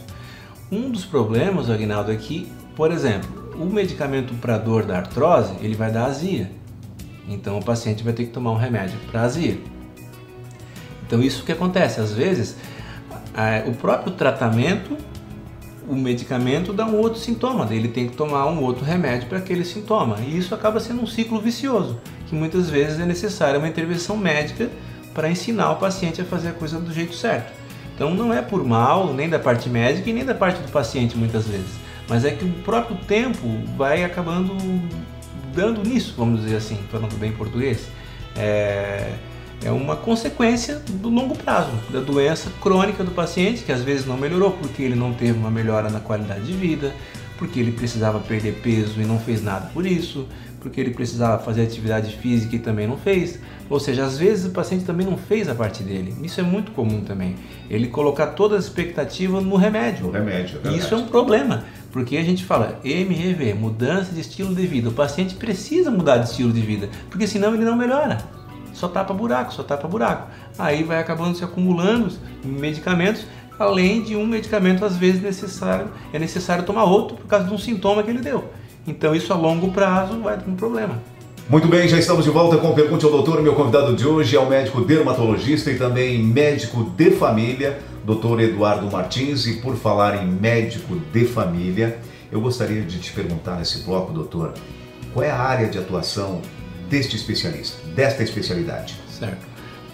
Um 0.71 0.89
dos 0.89 1.05
problemas, 1.05 1.69
Agnaldo, 1.69 2.11
é 2.11 2.15
que, 2.15 2.47
por 2.75 2.91
exemplo, 2.91 3.51
o 3.59 3.65
medicamento 3.65 4.33
para 4.35 4.57
dor 4.57 4.85
da 4.85 4.97
artrose, 4.97 5.53
ele 5.61 5.75
vai 5.75 5.91
dar 5.91 6.05
azia. 6.05 6.51
Então 7.27 7.57
o 7.57 7.63
paciente 7.63 8.03
vai 8.03 8.13
ter 8.13 8.25
que 8.25 8.31
tomar 8.31 8.51
um 8.51 8.57
remédio 8.57 8.97
para 9.09 9.21
azia. 9.21 9.57
Então 11.05 11.21
isso 11.21 11.43
que 11.43 11.51
acontece, 11.51 11.99
às 11.99 12.11
vezes 12.11 12.55
o 13.67 13.71
próprio 13.73 14.13
tratamento, 14.13 14.97
o 15.87 15.95
medicamento 15.95 16.73
dá 16.73 16.85
um 16.85 16.97
outro 16.97 17.19
sintoma, 17.19 17.67
ele 17.71 17.87
tem 17.87 18.07
que 18.07 18.15
tomar 18.15 18.47
um 18.47 18.61
outro 18.61 18.83
remédio 18.83 19.27
para 19.27 19.37
aquele 19.37 19.65
sintoma. 19.65 20.17
E 20.19 20.37
isso 20.37 20.53
acaba 20.53 20.79
sendo 20.79 21.01
um 21.01 21.07
ciclo 21.07 21.39
vicioso, 21.39 21.99
que 22.27 22.35
muitas 22.35 22.69
vezes 22.69 22.99
é 22.99 23.05
necessária 23.05 23.59
uma 23.59 23.67
intervenção 23.67 24.17
médica 24.17 24.69
para 25.13 25.29
ensinar 25.29 25.71
o 25.71 25.75
paciente 25.75 26.21
a 26.21 26.25
fazer 26.25 26.49
a 26.49 26.53
coisa 26.53 26.79
do 26.79 26.91
jeito 26.93 27.13
certo. 27.13 27.53
Então 27.95 28.13
não 28.13 28.33
é 28.33 28.41
por 28.41 28.63
mal, 28.63 29.13
nem 29.13 29.29
da 29.29 29.37
parte 29.37 29.69
médica 29.69 30.09
e 30.09 30.13
nem 30.13 30.25
da 30.25 30.33
parte 30.33 30.61
do 30.61 30.71
paciente 30.71 31.15
muitas 31.15 31.45
vezes 31.47 31.83
mas 32.07 32.25
é 32.25 32.31
que 32.31 32.45
o 32.45 32.51
próprio 32.63 32.97
tempo 32.97 33.47
vai 33.77 34.03
acabando 34.03 34.55
dando 35.53 35.87
nisso, 35.87 36.15
vamos 36.17 36.41
dizer 36.41 36.57
assim, 36.57 36.77
falando 36.91 37.15
bem 37.17 37.31
português. 37.31 37.87
É, 38.35 39.13
é 39.63 39.71
uma 39.71 39.95
consequência 39.95 40.81
do 40.89 41.09
longo 41.09 41.35
prazo, 41.37 41.71
da 41.91 41.99
doença 41.99 42.49
crônica 42.61 43.03
do 43.03 43.11
paciente, 43.11 43.63
que 43.63 43.71
às 43.71 43.81
vezes 43.81 44.05
não 44.05 44.17
melhorou 44.17 44.51
porque 44.51 44.83
ele 44.83 44.95
não 44.95 45.13
teve 45.13 45.37
uma 45.37 45.49
melhora 45.49 45.89
na 45.89 45.99
qualidade 45.99 46.45
de 46.45 46.53
vida, 46.53 46.93
porque 47.37 47.59
ele 47.59 47.71
precisava 47.71 48.19
perder 48.19 48.59
peso 48.61 49.01
e 49.01 49.05
não 49.05 49.19
fez 49.19 49.43
nada 49.43 49.69
por 49.73 49.85
isso, 49.85 50.27
porque 50.59 50.79
ele 50.79 50.91
precisava 50.91 51.43
fazer 51.43 51.63
atividade 51.63 52.15
física 52.15 52.55
e 52.55 52.59
também 52.59 52.87
não 52.87 52.97
fez. 52.97 53.39
Ou 53.69 53.79
seja, 53.79 54.05
às 54.05 54.17
vezes 54.17 54.45
o 54.45 54.51
paciente 54.51 54.85
também 54.85 55.05
não 55.05 55.17
fez 55.17 55.49
a 55.49 55.55
parte 55.55 55.83
dele. 55.83 56.15
Isso 56.23 56.39
é 56.39 56.43
muito 56.43 56.71
comum 56.71 57.01
também. 57.01 57.35
Ele 57.69 57.87
colocar 57.87 58.27
toda 58.27 58.55
a 58.55 58.59
expectativa 58.59 59.41
no 59.41 59.55
remédio. 59.55 60.09
Remédio, 60.11 60.59
é 60.63 60.69
Isso 60.69 60.93
é 60.93 60.97
um 60.97 61.07
problema, 61.07 61.65
porque 61.91 62.17
a 62.17 62.23
gente 62.23 62.45
fala 62.45 62.79
MRV, 62.83 63.53
mudança 63.55 64.13
de 64.13 64.21
estilo 64.21 64.53
de 64.55 64.65
vida. 64.65 64.89
O 64.89 64.93
paciente 64.93 65.35
precisa 65.35 65.91
mudar 65.91 66.17
de 66.17 66.29
estilo 66.29 66.51
de 66.51 66.61
vida, 66.61 66.89
porque 67.09 67.27
senão 67.27 67.53
ele 67.53 67.65
não 67.65 67.75
melhora. 67.75 68.42
Só 68.73 68.87
tapa 68.87 69.13
buraco, 69.13 69.53
só 69.53 69.63
tapa 69.63 69.87
buraco. 69.87 70.29
Aí 70.57 70.83
vai 70.83 70.99
acabando 70.99 71.37
se 71.37 71.43
acumulando 71.43 72.11
medicamentos 72.43 73.25
além 73.57 74.01
de 74.01 74.15
um 74.15 74.25
medicamento 74.25 74.83
às 74.83 74.97
vezes 74.97 75.21
necessário, 75.21 75.89
é 76.11 76.19
necessário 76.19 76.63
tomar 76.63 76.85
outro 76.85 77.17
por 77.17 77.27
causa 77.27 77.45
de 77.45 77.53
um 77.53 77.57
sintoma 77.57 78.03
que 78.03 78.09
ele 78.09 78.19
deu. 78.19 78.45
Então 78.85 79.15
isso 79.15 79.31
a 79.31 79.35
longo 79.35 79.71
prazo 79.71 80.19
vai 80.21 80.37
ter 80.37 80.49
um 80.49 80.55
problema. 80.55 81.01
Muito 81.49 81.67
bem, 81.67 81.87
já 81.87 81.97
estamos 81.97 82.23
de 82.23 82.31
volta 82.31 82.57
com 82.57 82.73
Pergunte 82.73 83.03
ao 83.03 83.11
Doutor. 83.11 83.41
Meu 83.41 83.53
convidado 83.53 83.95
de 83.95 84.07
hoje 84.07 84.35
é 84.35 84.39
o 84.39 84.47
médico 84.47 84.81
dermatologista 84.81 85.69
e 85.69 85.77
também 85.77 86.23
médico 86.23 86.83
de 86.95 87.11
família, 87.11 87.79
Dr. 88.05 88.39
Eduardo 88.39 88.89
Martins. 88.89 89.45
E 89.45 89.57
por 89.57 89.75
falar 89.75 90.23
em 90.23 90.27
médico 90.27 90.95
de 91.11 91.25
família, 91.25 91.99
eu 92.31 92.39
gostaria 92.39 92.81
de 92.81 92.97
te 92.97 93.11
perguntar 93.11 93.57
nesse 93.57 93.79
bloco, 93.79 94.13
doutor, 94.13 94.53
qual 95.13 95.23
é 95.23 95.29
a 95.29 95.37
área 95.37 95.67
de 95.67 95.77
atuação 95.77 96.41
deste 96.89 97.17
especialista, 97.17 97.77
desta 97.95 98.23
especialidade? 98.23 98.95
Certo. 99.09 99.45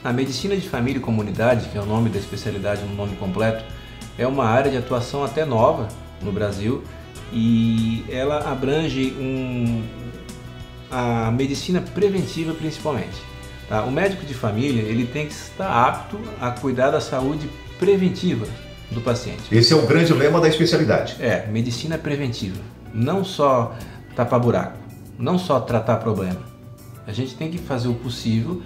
A 0.03 0.13
medicina 0.13 0.56
de 0.56 0.68
família 0.68 1.00
e 1.00 1.01
comunidade, 1.01 1.68
que 1.70 1.77
é 1.77 1.82
o 1.82 1.86
nome 1.86 2.10
da 2.10 2.18
especialidade 2.18 2.84
no 2.84 2.96
nome 2.96 3.15
completo, 3.18 3.63
é 4.18 4.25
uma 4.25 4.46
área 4.46 4.72
de 4.72 4.77
atuação 4.77 5.24
até 5.24 5.46
nova 5.46 5.88
no 6.22 6.32
Brasil 6.32 6.84
e 7.32 8.06
ela 8.10 8.51
abrange 8.51 9.13
um, 9.20 9.84
a 10.89 11.32
medicina 11.32 11.82
preventiva 11.82 12.53
principalmente. 12.53 13.29
Tá? 13.68 13.84
O 13.84 13.91
médico 13.91 14.25
de 14.25 14.34
família 14.34 14.82
ele 14.82 15.06
tem 15.06 15.27
que 15.27 15.34
estar 15.34 15.70
apto 15.70 16.20
a 16.41 16.51
cuidar 16.51 16.91
da 16.91 17.00
saúde 17.01 17.50
preventiva 17.77 18.48
do 18.91 19.01
paciente. 19.01 19.44
Esse 19.51 19.74
é 19.74 19.75
o 19.75 19.86
grande 19.86 20.13
lema 20.13 20.41
da 20.41 20.48
especialidade. 20.48 21.15
É, 21.20 21.46
medicina 21.48 21.98
preventiva. 21.98 22.60
Não 22.94 23.24
só 23.24 23.75
tapar 24.15 24.39
buraco, 24.39 24.77
não 25.18 25.38
só 25.38 25.60
tratar 25.60 25.98
problema. 25.98 26.49
A 27.10 27.12
gente 27.12 27.34
tem 27.34 27.50
que 27.50 27.58
fazer 27.58 27.88
o 27.88 27.96
possível 27.96 28.62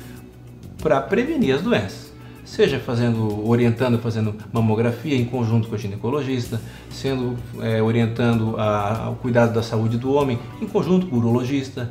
para 0.82 1.00
prevenir 1.00 1.56
as 1.56 1.62
doenças. 1.62 2.12
Seja 2.44 2.78
fazendo, 2.78 3.48
orientando, 3.48 3.98
fazendo 3.98 4.36
mamografia 4.52 5.16
em 5.16 5.24
conjunto 5.24 5.70
com 5.70 5.76
o 5.76 5.78
ginecologista, 5.78 6.60
sendo 6.90 7.38
é, 7.62 7.82
orientando 7.82 8.56
a, 8.60 9.16
cuidado 9.22 9.54
da 9.54 9.64
saúde 9.64 9.98
do 9.98 10.12
homem 10.12 10.38
em 10.62 10.68
conjunto 10.68 11.08
com 11.08 11.16
o 11.16 11.20
urologista, 11.20 11.90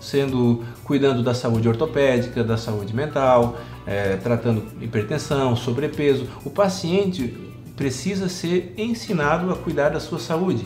sendo 0.00 0.64
cuidando 0.84 1.22
da 1.22 1.34
saúde 1.34 1.68
ortopédica, 1.68 2.42
da 2.42 2.56
saúde 2.56 2.96
mental, 2.96 3.58
é, 3.86 4.16
tratando 4.16 4.64
hipertensão, 4.80 5.54
sobrepeso. 5.54 6.26
O 6.46 6.48
paciente 6.48 7.36
precisa 7.76 8.26
ser 8.26 8.72
ensinado 8.78 9.52
a 9.52 9.56
cuidar 9.56 9.90
da 9.90 10.00
sua 10.00 10.18
saúde. 10.18 10.64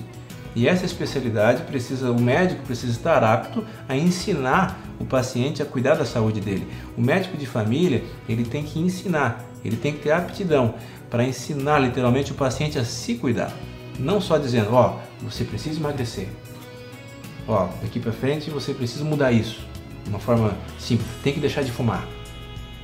E 0.55 0.69
essa 0.69 0.85
especialidade 0.85 1.63
precisa, 1.65 2.13
o 2.13 2.21
médico 2.21 2.63
precisa 2.63 2.93
estar 2.93 3.25
apto 3.25 3.65
a 3.89 3.97
ensinar 3.97 4.79
o 5.01 5.05
paciente 5.05 5.61
a 5.61 5.67
cuidar 5.67 5.95
da 5.95 6.05
saúde 6.05 6.41
dele. 6.41 6.67
O 6.97 7.01
médico 7.01 7.37
de 7.37 7.47
família, 7.47 8.05
ele 8.29 8.45
tem 8.45 8.63
que 8.63 8.79
ensinar, 8.79 9.45
ele 9.65 9.77
tem 9.77 9.93
que 9.93 10.01
ter 10.01 10.13
aptidão 10.13 10.75
para 11.11 11.25
ensinar 11.25 11.81
literalmente 11.81 12.31
o 12.31 12.35
paciente 12.35 12.79
a 12.79 12.85
se 12.85 13.15
cuidar. 13.17 13.53
Não 13.99 14.21
só 14.21 14.39
dizendo, 14.39 14.73
ó, 14.73 14.97
oh, 14.97 15.25
você 15.29 15.45
precisa 15.45 15.81
emagrecer. 15.81 16.29
Ó, 17.49 17.65
oh, 17.65 17.83
daqui 17.83 17.99
para 17.99 18.13
frente 18.13 18.51
você 18.51 18.73
precisa 18.73 19.05
mudar 19.05 19.33
isso. 19.33 19.67
De 20.05 20.11
uma 20.11 20.21
forma 20.21 20.57
simples, 20.79 21.09
tem 21.23 21.33
que 21.33 21.41
deixar 21.41 21.63
de 21.63 21.73
fumar. 21.73 22.07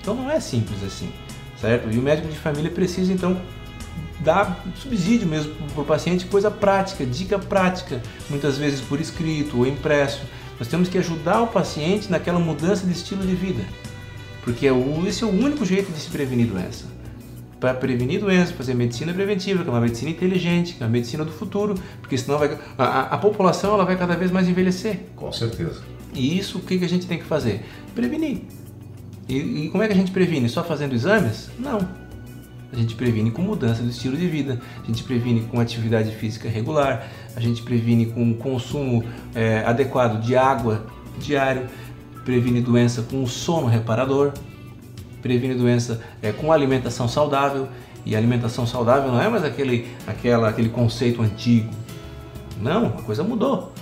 Então 0.00 0.14
não 0.14 0.30
é 0.30 0.40
simples 0.40 0.82
assim, 0.82 1.12
certo? 1.60 1.90
E 1.90 1.98
o 1.98 2.02
médico 2.02 2.28
de 2.28 2.36
família 2.36 2.70
precisa 2.70 3.12
então 3.12 3.40
dar 4.20 4.64
subsídio 4.76 5.26
mesmo 5.26 5.54
para 5.72 5.82
o 5.82 5.84
paciente, 5.84 6.26
coisa 6.26 6.50
prática, 6.50 7.04
dica 7.04 7.38
prática, 7.38 8.00
muitas 8.28 8.58
vezes 8.58 8.80
por 8.80 9.00
escrito 9.00 9.58
ou 9.58 9.66
impresso. 9.66 10.22
Nós 10.58 10.68
temos 10.68 10.88
que 10.88 10.98
ajudar 10.98 11.40
o 11.42 11.46
paciente 11.46 12.10
naquela 12.10 12.38
mudança 12.38 12.86
de 12.86 12.92
estilo 12.92 13.26
de 13.26 13.34
vida, 13.34 13.64
porque 14.44 14.66
é 14.66 14.72
esse 15.06 15.24
é 15.24 15.26
o 15.26 15.30
único 15.30 15.64
jeito 15.64 15.90
de 15.90 15.98
se 15.98 16.10
prevenir 16.10 16.46
doença. 16.46 16.84
Para 17.58 17.74
prevenir 17.74 18.20
doença, 18.20 18.54
fazer 18.54 18.74
medicina 18.74 19.12
preventiva, 19.12 19.62
que 19.62 19.68
é 19.68 19.72
uma 19.72 19.80
medicina 19.80 20.10
inteligente, 20.10 20.74
que 20.74 20.82
é 20.82 20.86
uma 20.86 20.92
medicina 20.92 21.24
do 21.24 21.32
futuro, 21.32 21.74
porque 22.00 22.16
senão 22.16 22.38
vai, 22.38 22.58
a, 22.78 23.00
a 23.14 23.18
população 23.18 23.74
ela 23.74 23.84
vai 23.84 23.96
cada 23.96 24.16
vez 24.16 24.30
mais 24.30 24.48
envelhecer. 24.48 25.00
Com 25.14 25.30
certeza. 25.30 25.82
E 26.14 26.38
isso 26.38 26.58
o 26.58 26.60
que, 26.62 26.78
que 26.78 26.84
a 26.84 26.88
gente 26.88 27.06
tem 27.06 27.18
que 27.18 27.24
fazer? 27.24 27.62
Prevenir. 27.94 28.42
E, 29.28 29.36
e 29.66 29.68
como 29.68 29.82
é 29.82 29.86
que 29.86 29.92
a 29.92 29.96
gente 29.96 30.10
previne? 30.10 30.48
Só 30.48 30.64
fazendo 30.64 30.94
exames? 30.94 31.50
Não 31.58 31.99
a 32.72 32.76
gente 32.76 32.94
previne 32.94 33.30
com 33.30 33.42
mudança 33.42 33.82
do 33.82 33.90
estilo 33.90 34.16
de 34.16 34.28
vida, 34.28 34.60
a 34.82 34.86
gente 34.86 35.02
previne 35.02 35.42
com 35.42 35.58
atividade 35.58 36.14
física 36.14 36.48
regular, 36.48 37.08
a 37.34 37.40
gente 37.40 37.62
previne 37.62 38.06
com 38.06 38.32
consumo 38.34 39.04
é, 39.34 39.64
adequado 39.66 40.20
de 40.20 40.36
água 40.36 40.86
diário, 41.18 41.66
previne 42.24 42.60
doença 42.60 43.02
com 43.02 43.26
sono 43.26 43.66
reparador, 43.66 44.32
previne 45.20 45.54
doença 45.54 46.00
é, 46.22 46.32
com 46.32 46.52
alimentação 46.52 47.08
saudável. 47.08 47.68
E 48.04 48.16
alimentação 48.16 48.66
saudável 48.66 49.12
não 49.12 49.20
é 49.20 49.28
mais 49.28 49.44
aquele, 49.44 49.86
aquela, 50.06 50.48
aquele 50.48 50.70
conceito 50.70 51.20
antigo. 51.20 51.70
Não, 52.58 52.86
a 52.86 53.02
coisa 53.02 53.22
mudou. 53.22 53.72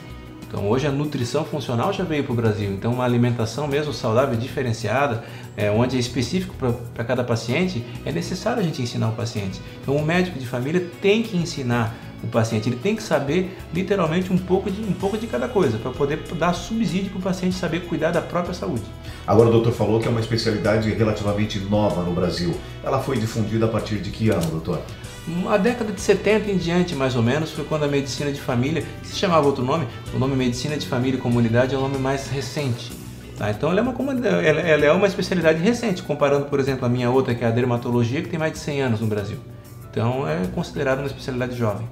Então 0.48 0.68
hoje 0.68 0.86
a 0.86 0.90
nutrição 0.90 1.44
funcional 1.44 1.92
já 1.92 2.02
veio 2.02 2.24
para 2.24 2.32
o 2.32 2.36
Brasil. 2.36 2.72
Então 2.72 2.94
uma 2.94 3.04
alimentação 3.04 3.68
mesmo 3.68 3.92
saudável, 3.92 4.34
diferenciada, 4.36 5.22
é, 5.58 5.68
onde 5.72 5.96
é 5.96 5.98
específico 5.98 6.54
para 6.94 7.04
cada 7.04 7.24
paciente, 7.24 7.84
é 8.06 8.12
necessário 8.12 8.60
a 8.60 8.62
gente 8.62 8.80
ensinar 8.80 9.08
o 9.08 9.12
paciente. 9.12 9.60
Então 9.82 9.96
o 9.96 10.06
médico 10.06 10.38
de 10.38 10.46
família 10.46 10.88
tem 11.02 11.20
que 11.20 11.36
ensinar 11.36 11.94
o 12.22 12.28
paciente, 12.28 12.68
ele 12.68 12.76
tem 12.76 12.96
que 12.96 13.02
saber 13.02 13.56
literalmente 13.74 14.32
um 14.32 14.38
pouco 14.38 14.70
de, 14.70 14.80
um 14.80 14.92
pouco 14.92 15.18
de 15.18 15.26
cada 15.26 15.48
coisa, 15.48 15.78
para 15.78 15.90
poder 15.90 16.22
dar 16.36 16.52
subsídio 16.52 17.10
para 17.10 17.18
o 17.18 17.22
paciente 17.22 17.56
saber 17.56 17.80
cuidar 17.86 18.12
da 18.12 18.20
própria 18.20 18.54
saúde. 18.54 18.84
Agora 19.26 19.48
o 19.48 19.52
doutor 19.52 19.72
falou 19.72 20.00
que 20.00 20.06
é 20.06 20.10
uma 20.10 20.20
especialidade 20.20 20.90
relativamente 20.90 21.58
nova 21.58 22.02
no 22.02 22.12
Brasil. 22.12 22.54
Ela 22.82 23.00
foi 23.00 23.18
difundida 23.18 23.66
a 23.66 23.68
partir 23.68 23.96
de 23.96 24.10
que 24.10 24.30
ano, 24.30 24.46
doutor? 24.46 24.80
A 25.48 25.56
década 25.56 25.92
de 25.92 26.00
70 26.00 26.50
em 26.50 26.56
diante, 26.56 26.94
mais 26.94 27.14
ou 27.14 27.22
menos, 27.22 27.50
foi 27.50 27.64
quando 27.64 27.84
a 27.84 27.88
medicina 27.88 28.32
de 28.32 28.40
família, 28.40 28.84
que 29.02 29.08
se 29.08 29.16
chamava 29.16 29.46
outro 29.46 29.64
nome, 29.64 29.86
o 30.14 30.18
nome 30.18 30.34
medicina 30.34 30.76
de 30.76 30.86
família 30.86 31.18
e 31.18 31.20
comunidade 31.20 31.74
é 31.74 31.78
o 31.78 31.80
nome 31.80 31.98
mais 31.98 32.28
recente. 32.28 33.07
Tá? 33.38 33.50
Então 33.52 33.70
ela 33.70 33.78
é, 33.78 33.82
uma, 33.82 33.94
ela 34.42 34.84
é 34.84 34.92
uma 34.92 35.06
especialidade 35.06 35.62
recente, 35.62 36.02
comparando, 36.02 36.46
por 36.46 36.58
exemplo, 36.58 36.84
a 36.84 36.88
minha 36.88 37.08
outra, 37.08 37.34
que 37.36 37.44
é 37.44 37.46
a 37.46 37.52
dermatologia, 37.52 38.20
que 38.20 38.28
tem 38.28 38.38
mais 38.38 38.52
de 38.52 38.58
100 38.58 38.82
anos 38.82 39.00
no 39.00 39.06
Brasil. 39.06 39.38
Então 39.90 40.28
é 40.28 40.44
considerada 40.48 41.00
uma 41.00 41.06
especialidade 41.06 41.56
jovem. 41.56 41.88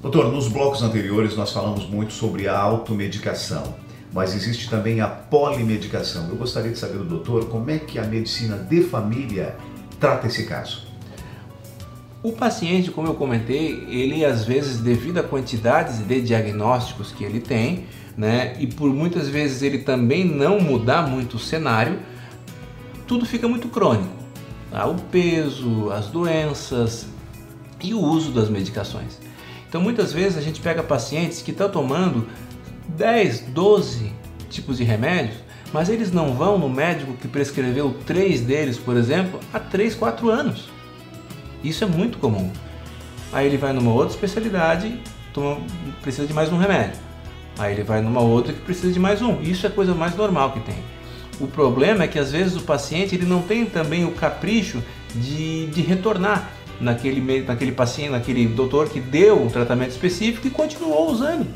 Doutor, 0.00 0.30
nos 0.30 0.46
blocos 0.46 0.82
anteriores 0.82 1.36
nós 1.36 1.50
falamos 1.50 1.88
muito 1.88 2.12
sobre 2.12 2.46
a 2.46 2.56
automedicação, 2.56 3.74
mas 4.12 4.34
existe 4.34 4.70
também 4.70 5.00
a 5.00 5.08
polimedicação. 5.08 6.28
Eu 6.28 6.36
gostaria 6.36 6.70
de 6.70 6.78
saber 6.78 6.98
do 6.98 7.04
doutor 7.04 7.46
como 7.46 7.68
é 7.70 7.78
que 7.78 7.98
a 7.98 8.04
medicina 8.04 8.56
de 8.56 8.82
família 8.82 9.56
trata 9.98 10.28
esse 10.28 10.44
caso. 10.44 10.86
O 12.22 12.32
paciente, 12.32 12.90
como 12.90 13.08
eu 13.08 13.14
comentei, 13.14 13.84
ele 13.88 14.24
às 14.24 14.44
vezes, 14.44 14.78
devido 14.78 15.18
à 15.18 15.22
quantidade 15.22 16.02
de 16.04 16.20
diagnósticos 16.22 17.10
que 17.10 17.24
ele 17.24 17.40
tem, 17.40 17.84
né, 18.16 18.54
e 18.58 18.66
por 18.66 18.92
muitas 18.92 19.28
vezes 19.28 19.62
ele 19.62 19.78
também 19.78 20.24
não 20.24 20.60
mudar 20.60 21.08
muito 21.08 21.36
o 21.36 21.38
cenário, 21.38 21.98
tudo 23.06 23.26
fica 23.26 23.48
muito 23.48 23.68
crônico. 23.68 24.14
Tá? 24.70 24.86
O 24.86 24.94
peso, 24.94 25.90
as 25.90 26.06
doenças 26.06 27.06
e 27.82 27.92
o 27.92 28.00
uso 28.00 28.32
das 28.32 28.48
medicações. 28.48 29.18
Então 29.68 29.80
muitas 29.80 30.12
vezes 30.12 30.38
a 30.38 30.40
gente 30.40 30.60
pega 30.60 30.82
pacientes 30.82 31.42
que 31.42 31.50
estão 31.50 31.68
tomando 31.68 32.26
10, 32.88 33.40
12 33.48 34.12
tipos 34.48 34.78
de 34.78 34.84
remédios, 34.84 35.38
mas 35.72 35.88
eles 35.88 36.12
não 36.12 36.34
vão 36.34 36.56
no 36.58 36.68
médico 36.68 37.14
que 37.14 37.26
prescreveu 37.26 37.96
três 38.06 38.40
deles, 38.40 38.78
por 38.78 38.96
exemplo, 38.96 39.40
há 39.52 39.58
3, 39.58 39.94
4 39.96 40.30
anos. 40.30 40.68
Isso 41.62 41.82
é 41.82 41.86
muito 41.86 42.18
comum. 42.18 42.50
Aí 43.32 43.46
ele 43.46 43.56
vai 43.56 43.72
numa 43.72 43.92
outra 43.92 44.14
especialidade, 44.14 45.00
toma, 45.32 45.60
precisa 46.00 46.26
de 46.26 46.32
mais 46.32 46.52
um 46.52 46.56
remédio. 46.56 47.00
Aí 47.58 47.72
ele 47.72 47.82
vai 47.82 48.00
numa 48.00 48.20
outra 48.20 48.52
que 48.52 48.60
precisa 48.60 48.92
de 48.92 48.98
mais 48.98 49.22
um. 49.22 49.40
Isso 49.40 49.66
é 49.66 49.68
a 49.68 49.72
coisa 49.72 49.94
mais 49.94 50.16
normal 50.16 50.52
que 50.52 50.60
tem. 50.60 50.76
O 51.40 51.46
problema 51.46 52.04
é 52.04 52.08
que 52.08 52.18
às 52.18 52.32
vezes 52.32 52.56
o 52.56 52.62
paciente 52.62 53.14
ele 53.14 53.26
não 53.26 53.42
tem 53.42 53.64
também 53.66 54.04
o 54.04 54.12
capricho 54.12 54.82
de, 55.14 55.66
de 55.66 55.80
retornar 55.82 56.50
naquele, 56.80 57.42
naquele 57.42 57.72
paciente, 57.72 58.10
naquele 58.10 58.46
doutor 58.46 58.88
que 58.88 59.00
deu 59.00 59.40
um 59.40 59.48
tratamento 59.48 59.90
específico 59.90 60.46
e 60.46 60.50
continuou 60.50 61.10
usando. 61.10 61.46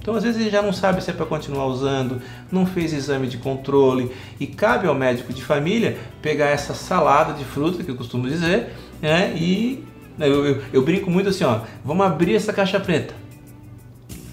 Então, 0.00 0.14
às 0.14 0.22
vezes, 0.22 0.40
ele 0.40 0.50
já 0.50 0.62
não 0.62 0.72
sabe 0.72 1.02
se 1.04 1.10
é 1.10 1.12
para 1.12 1.26
continuar 1.26 1.66
usando, 1.66 2.22
não 2.50 2.64
fez 2.64 2.92
exame 2.92 3.26
de 3.26 3.36
controle 3.36 4.10
e 4.40 4.46
cabe 4.46 4.86
ao 4.86 4.94
médico 4.94 5.30
de 5.30 5.44
família 5.44 5.98
pegar 6.22 6.46
essa 6.46 6.72
salada 6.72 7.34
de 7.34 7.44
fruta, 7.44 7.84
que 7.84 7.90
eu 7.90 7.96
costumo 7.96 8.26
dizer, 8.26 8.70
né, 9.02 9.34
e 9.36 9.84
eu, 10.18 10.46
eu, 10.46 10.62
eu 10.72 10.82
brinco 10.82 11.10
muito 11.10 11.28
assim: 11.28 11.44
ó, 11.44 11.60
vamos 11.84 12.06
abrir 12.06 12.34
essa 12.34 12.52
caixa 12.52 12.80
preta. 12.80 13.14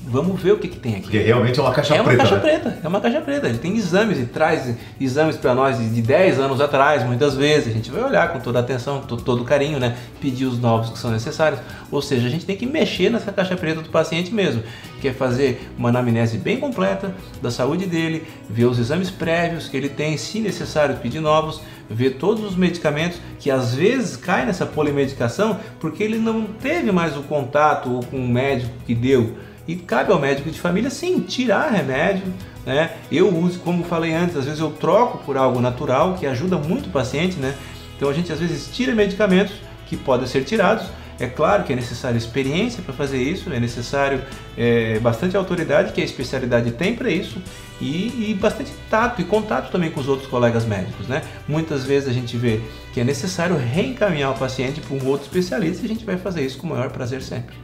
Vamos 0.10 0.42
ver 0.42 0.54
o 0.54 0.58
que, 0.58 0.70
que 0.70 0.80
tem 0.80 0.94
aqui. 0.94 1.02
Porque 1.02 1.20
realmente 1.20 1.60
é 1.60 1.62
uma 1.62 1.74
caixa 1.74 1.94
preta. 1.94 2.10
É 2.10 2.14
uma 2.14 2.18
caixa 2.18 2.36
né? 2.36 2.42
preta, 2.42 2.80
é 2.82 2.88
uma 2.88 3.02
caixa 3.02 3.22
preta. 3.22 3.48
Ele 3.48 3.58
tem 3.58 3.76
exames 3.76 4.18
e 4.20 4.26
traz 4.26 4.74
exames 5.02 5.36
para 5.36 5.54
nós 5.54 5.78
de 5.78 6.02
10 6.02 6.40
anos 6.40 6.62
atrás, 6.62 7.04
muitas 7.04 7.36
vezes. 7.36 7.68
A 7.68 7.72
gente 7.72 7.92
vai 7.92 8.02
olhar 8.02 8.32
com 8.32 8.40
toda 8.40 8.60
a 8.60 8.62
atenção, 8.62 9.02
com 9.02 9.18
todo 9.18 9.42
o 9.42 9.46
carinho, 9.46 9.80
né? 9.80 9.98
Pedir 10.22 10.46
os 10.46 10.60
novos 10.60 10.92
que 10.92 10.98
são 10.98 11.12
necessários. 11.12 11.60
Ou 11.92 12.02
seja, 12.02 12.26
a 12.26 12.30
gente 12.30 12.46
tem 12.46 12.56
que 12.56 12.66
mexer 12.66 13.10
nessa 13.10 13.34
caixa 13.34 13.58
preta 13.58 13.82
do 13.82 13.90
paciente 13.90 14.34
mesmo, 14.34 14.64
que 15.02 15.10
é 15.10 15.14
fazer 15.14 15.70
uma 15.78 15.90
anamnese 15.90 16.38
bem 16.38 16.58
completa 16.58 17.14
da 17.42 17.52
saúde 17.52 17.86
dele, 17.86 18.26
ver 18.50 18.66
os 18.66 18.80
exames 18.80 19.12
prévios 19.12 19.68
que 19.68 19.76
ele 19.76 19.90
tem, 19.90 20.16
se 20.16 20.40
necessário, 20.40 20.96
pedir 20.98 21.20
novos, 21.20 21.62
ver 21.90 22.12
todos 22.12 22.46
os 22.46 22.56
medicamentos 22.56 23.20
que 23.40 23.52
às 23.52 23.76
vezes 23.76 24.16
cai 24.16 24.46
nessa 24.46 24.66
polimedicação 24.66 25.60
porque 25.80 26.04
ele 26.04 26.18
não 26.18 26.44
teve 26.44 26.92
mais 26.92 27.16
o 27.18 27.24
contato 27.24 28.00
com 28.10 28.18
o 28.18 28.28
médico 28.28 28.72
que 28.86 28.96
deu 28.96 29.36
e 29.68 29.76
cabe 29.76 30.12
ao 30.12 30.20
médico 30.20 30.50
de 30.50 30.60
família 30.60 30.90
sim 30.90 31.20
tirar 31.20 31.70
remédio. 31.72 32.24
Né? 32.66 32.92
Eu 33.12 33.36
uso, 33.36 33.60
como 33.60 33.84
falei 33.84 34.14
antes, 34.14 34.36
às 34.38 34.46
vezes 34.46 34.60
eu 34.60 34.72
troco 34.72 35.20
por 35.20 35.38
algo 35.38 35.60
natural 35.60 36.16
que 36.16 36.26
ajuda 36.26 36.58
muito 36.58 36.88
o 36.88 36.92
paciente. 36.92 37.38
Né? 37.38 37.54
Então 37.96 38.10
a 38.10 38.14
gente 38.14 38.32
às 38.32 38.40
vezes 38.40 38.70
tira 38.72 38.94
medicamentos 38.96 39.56
que 39.88 39.98
podem 39.98 40.28
ser 40.28 40.44
tirados. 40.44 40.86
É 41.20 41.26
claro 41.26 41.64
que 41.64 41.74
é 41.74 41.76
necessário 41.76 42.16
experiência 42.16 42.84
para 42.84 42.94
fazer 42.94 43.18
isso, 43.18 43.52
é 43.52 43.60
necessário 43.60 44.22
é, 44.56 45.00
bastante 45.00 45.36
autoridade 45.36 45.92
que 45.92 46.00
a 46.00 46.04
especialidade 46.04 46.72
tem 46.72 46.96
para 46.96 47.10
isso 47.10 47.42
e, 47.82 48.30
e, 48.30 48.38
bastante 48.40 48.72
tato 48.88 49.20
e 49.20 49.24
contato 49.24 49.72
também 49.72 49.90
com 49.90 50.00
os 50.00 50.08
outros 50.08 50.30
colegas 50.30 50.64
médicos. 50.64 51.08
Né? 51.08 51.24
Muitas 51.48 51.86
vezes 51.86 52.08
a 52.08 52.14
gente 52.14 52.38
vê 52.38 52.62
que 52.94 53.00
é 53.00 53.04
necessário 53.04 53.58
reencaminhar 53.58 54.32
o 54.32 54.38
paciente 54.38 54.80
para 54.80 54.96
um 54.96 55.08
outro 55.08 55.26
especialista 55.26 55.82
e 55.82 55.86
a 55.86 55.90
gente 55.90 56.06
vai 56.06 56.18
fazer 56.18 56.46
isso 56.46 56.60
com 56.60 56.68
o 56.68 56.70
maior 56.70 56.92
prazer 56.92 57.24
sempre. 57.24 57.56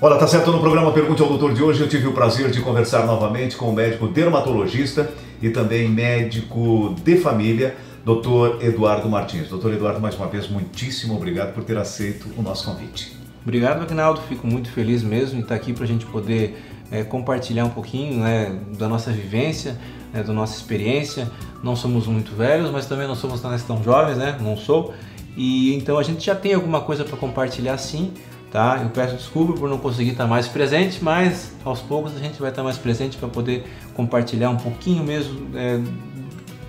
Olha, 0.00 0.16
tá 0.16 0.28
certo, 0.28 0.52
no 0.52 0.60
programa 0.60 0.92
Pergunte 0.92 1.20
ao 1.20 1.28
Doutor 1.28 1.52
de 1.52 1.60
hoje 1.60 1.80
eu 1.80 1.88
tive 1.88 2.06
o 2.06 2.12
prazer 2.12 2.52
de 2.52 2.60
conversar 2.60 3.04
novamente 3.04 3.56
com 3.56 3.68
o 3.68 3.72
médico 3.72 4.06
dermatologista 4.06 5.10
e 5.42 5.50
também 5.50 5.88
médico 5.88 6.94
de 7.02 7.16
família, 7.16 7.76
Dr. 8.04 8.64
Eduardo 8.64 9.08
Martins. 9.08 9.48
Doutor 9.48 9.72
Eduardo, 9.72 10.00
mais 10.00 10.14
uma 10.14 10.28
vez, 10.28 10.48
muitíssimo 10.48 11.16
obrigado 11.16 11.52
por 11.52 11.64
ter 11.64 11.76
aceito 11.76 12.28
o 12.36 12.42
nosso 12.42 12.64
convite. 12.66 13.16
Obrigado, 13.42 13.82
Agnaldo. 13.82 14.20
Fico 14.28 14.46
muito 14.46 14.70
feliz 14.70 15.02
mesmo 15.02 15.40
em 15.40 15.42
estar 15.42 15.56
aqui 15.56 15.72
para 15.72 15.82
a 15.82 15.88
gente 15.88 16.06
poder 16.06 16.56
é, 16.92 17.02
compartilhar 17.02 17.64
um 17.64 17.70
pouquinho 17.70 18.22
né, 18.22 18.56
da 18.78 18.88
nossa 18.88 19.10
vivência, 19.10 19.76
né, 20.12 20.22
da 20.22 20.32
nossa 20.32 20.56
experiência. 20.56 21.28
Não 21.60 21.74
somos 21.74 22.06
muito 22.06 22.36
velhos, 22.36 22.70
mas 22.70 22.86
também 22.86 23.08
não 23.08 23.16
somos 23.16 23.42
tão 23.66 23.82
jovens, 23.82 24.16
né? 24.16 24.38
Não 24.40 24.56
sou. 24.56 24.94
E 25.36 25.74
então 25.74 25.98
a 25.98 26.04
gente 26.04 26.24
já 26.24 26.36
tem 26.36 26.54
alguma 26.54 26.82
coisa 26.82 27.04
para 27.04 27.16
compartilhar 27.16 27.76
sim 27.78 28.12
tá? 28.50 28.80
Eu 28.82 28.90
peço 28.90 29.16
desculpa 29.16 29.52
por 29.54 29.68
não 29.68 29.78
conseguir 29.78 30.10
estar 30.10 30.26
mais 30.26 30.48
presente, 30.48 31.02
mas 31.02 31.52
aos 31.64 31.80
poucos 31.80 32.16
a 32.16 32.18
gente 32.18 32.40
vai 32.40 32.50
estar 32.50 32.62
mais 32.62 32.78
presente 32.78 33.16
para 33.16 33.28
poder 33.28 33.66
compartilhar 33.94 34.50
um 34.50 34.56
pouquinho 34.56 35.04
mesmo, 35.04 35.48
é, 35.54 35.80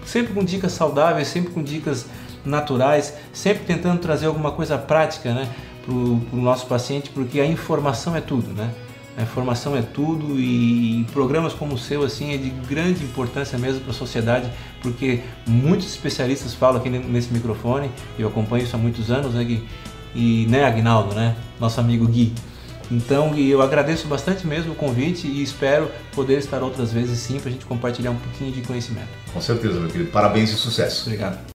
sempre 0.05 0.33
com 0.33 0.43
dicas 0.43 0.71
saudáveis, 0.71 1.27
sempre 1.27 1.51
com 1.51 1.63
dicas 1.63 2.05
naturais, 2.45 3.13
sempre 3.33 3.65
tentando 3.65 3.99
trazer 3.99 4.25
alguma 4.27 4.51
coisa 4.51 4.77
prática, 4.77 5.33
né, 5.33 5.47
para 5.85 5.93
o 5.93 6.41
nosso 6.41 6.67
paciente, 6.67 7.09
porque 7.09 7.39
a 7.39 7.45
informação 7.45 8.15
é 8.15 8.21
tudo, 8.21 8.53
né? 8.53 8.69
A 9.17 9.23
informação 9.23 9.75
é 9.75 9.81
tudo 9.81 10.39
e 10.39 11.05
programas 11.11 11.53
como 11.53 11.73
o 11.73 11.77
seu 11.77 12.03
assim 12.03 12.33
é 12.33 12.37
de 12.37 12.49
grande 12.49 13.03
importância 13.03 13.57
mesmo 13.57 13.81
para 13.81 13.91
a 13.91 13.93
sociedade, 13.93 14.49
porque 14.81 15.19
muitos 15.45 15.87
especialistas 15.87 16.53
falam 16.53 16.79
aqui 16.79 16.89
nesse 16.89 17.33
microfone, 17.33 17.91
eu 18.17 18.29
acompanho 18.29 18.63
isso 18.63 18.75
há 18.77 18.79
muitos 18.79 19.11
anos, 19.11 19.33
né, 19.33 19.43
que 19.43 19.67
e 20.13 20.45
né, 20.47 20.65
Agnaldo, 20.65 21.15
né, 21.15 21.35
nosso 21.59 21.79
amigo 21.79 22.07
Gui. 22.07 22.33
Então, 22.91 23.35
eu 23.37 23.61
agradeço 23.61 24.07
bastante 24.07 24.47
mesmo 24.47 24.71
o 24.71 24.75
convite 24.75 25.27
e 25.27 25.43
espero 25.43 25.91
poder 26.13 26.39
estar 26.39 26.63
outras 26.63 26.91
vezes 26.91 27.19
sim 27.19 27.39
para 27.39 27.49
a 27.49 27.51
gente 27.51 27.65
compartilhar 27.65 28.11
um 28.11 28.15
pouquinho 28.15 28.51
de 28.51 28.61
conhecimento. 28.61 29.09
Com 29.31 29.39
certeza, 29.39 29.79
meu 29.79 29.89
querido. 29.89 30.09
Parabéns 30.09 30.49
e 30.49 30.53
sucesso. 30.53 31.03
Obrigado. 31.03 31.39